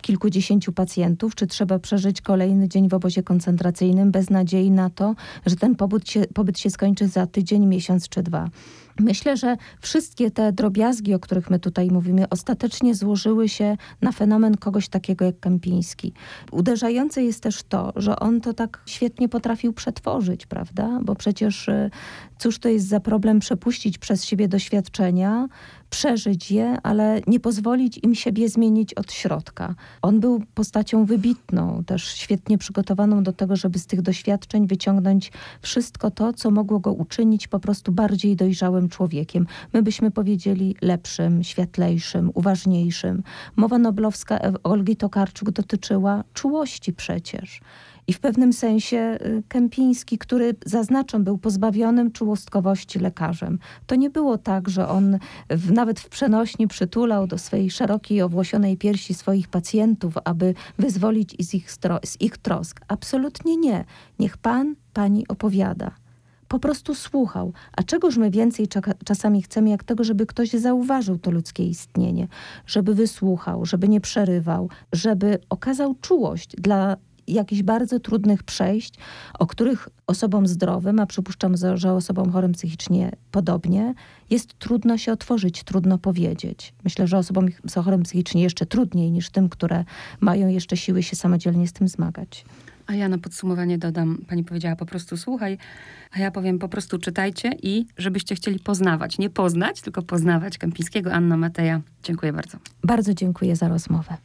[0.01, 5.55] kilkudziesięciu pacjentów, czy trzeba przeżyć kolejny dzień w obozie koncentracyjnym bez nadziei na to, że
[5.55, 8.49] ten pobyt się, pobyt się skończy za tydzień, miesiąc czy dwa.
[9.00, 14.58] Myślę, że wszystkie te drobiazgi, o których my tutaj mówimy, ostatecznie złożyły się na fenomen
[14.58, 16.14] kogoś takiego jak Kępiński.
[16.52, 21.00] Uderzające jest też to, że on to tak świetnie potrafił przetworzyć, prawda?
[21.04, 21.89] Bo przecież y,
[22.40, 25.48] cóż to jest za problem przepuścić przez siebie doświadczenia,
[25.90, 29.76] przeżyć je, ale nie pozwolić im siebie zmienić od środka.
[30.02, 35.32] On był postacią wybitną, też świetnie przygotowaną do tego, żeby z tych doświadczeń wyciągnąć
[35.62, 39.48] wszystko to, co mogło go uczynić po prostu bardziej dojrzałym człowiekiem.
[39.74, 43.24] My byśmy powiedzieli lepszym, światlejszym, uważniejszym.
[43.56, 47.62] Mowa noblowska Olgi Tokarczuk dotyczyła czułości przecież.
[48.08, 53.60] I w pewnym sensie y, Kępiński, który zaznaczam, był pozbawionym czułostkowości lekarzem.
[53.88, 58.78] To nie było tak, że on w, nawet w przenośni przytulał do swojej szerokiej, owłosionej
[58.78, 61.72] piersi swoich pacjentów, aby wyzwolić z ich,
[62.03, 62.82] z ich trosk.
[62.88, 63.86] Absolutnie nie.
[64.20, 65.91] Niech pan, pani opowiada
[66.47, 67.53] po prostu słuchał.
[67.78, 68.68] A czegoż my więcej
[69.05, 72.28] czasami chcemy, jak tego, żeby ktoś zauważył to ludzkie istnienie,
[72.66, 76.97] żeby wysłuchał, żeby nie przerywał, żeby okazał czułość dla
[77.34, 78.94] jakichś bardzo trudnych przejść,
[79.40, 83.94] o których osobom zdrowym, a przypuszczam, że osobom chorym psychicznie podobnie,
[84.30, 86.74] jest trudno się otworzyć, trudno powiedzieć.
[86.84, 87.48] Myślę, że osobom
[87.84, 89.86] chorym psychicznie jeszcze trudniej niż tym, które
[90.20, 92.46] mają jeszcze siły się samodzielnie z tym zmagać.
[92.88, 95.58] A ja na podsumowanie dodam, pani powiedziała po prostu słuchaj,
[96.12, 101.14] a ja powiem po prostu czytajcie i żebyście chcieli poznawać, nie poznać, tylko poznawać Kępińskiego,
[101.14, 101.82] Anna Mateja.
[102.04, 102.58] Dziękuję bardzo.
[102.84, 104.18] Bardzo dziękuję za rozmowę.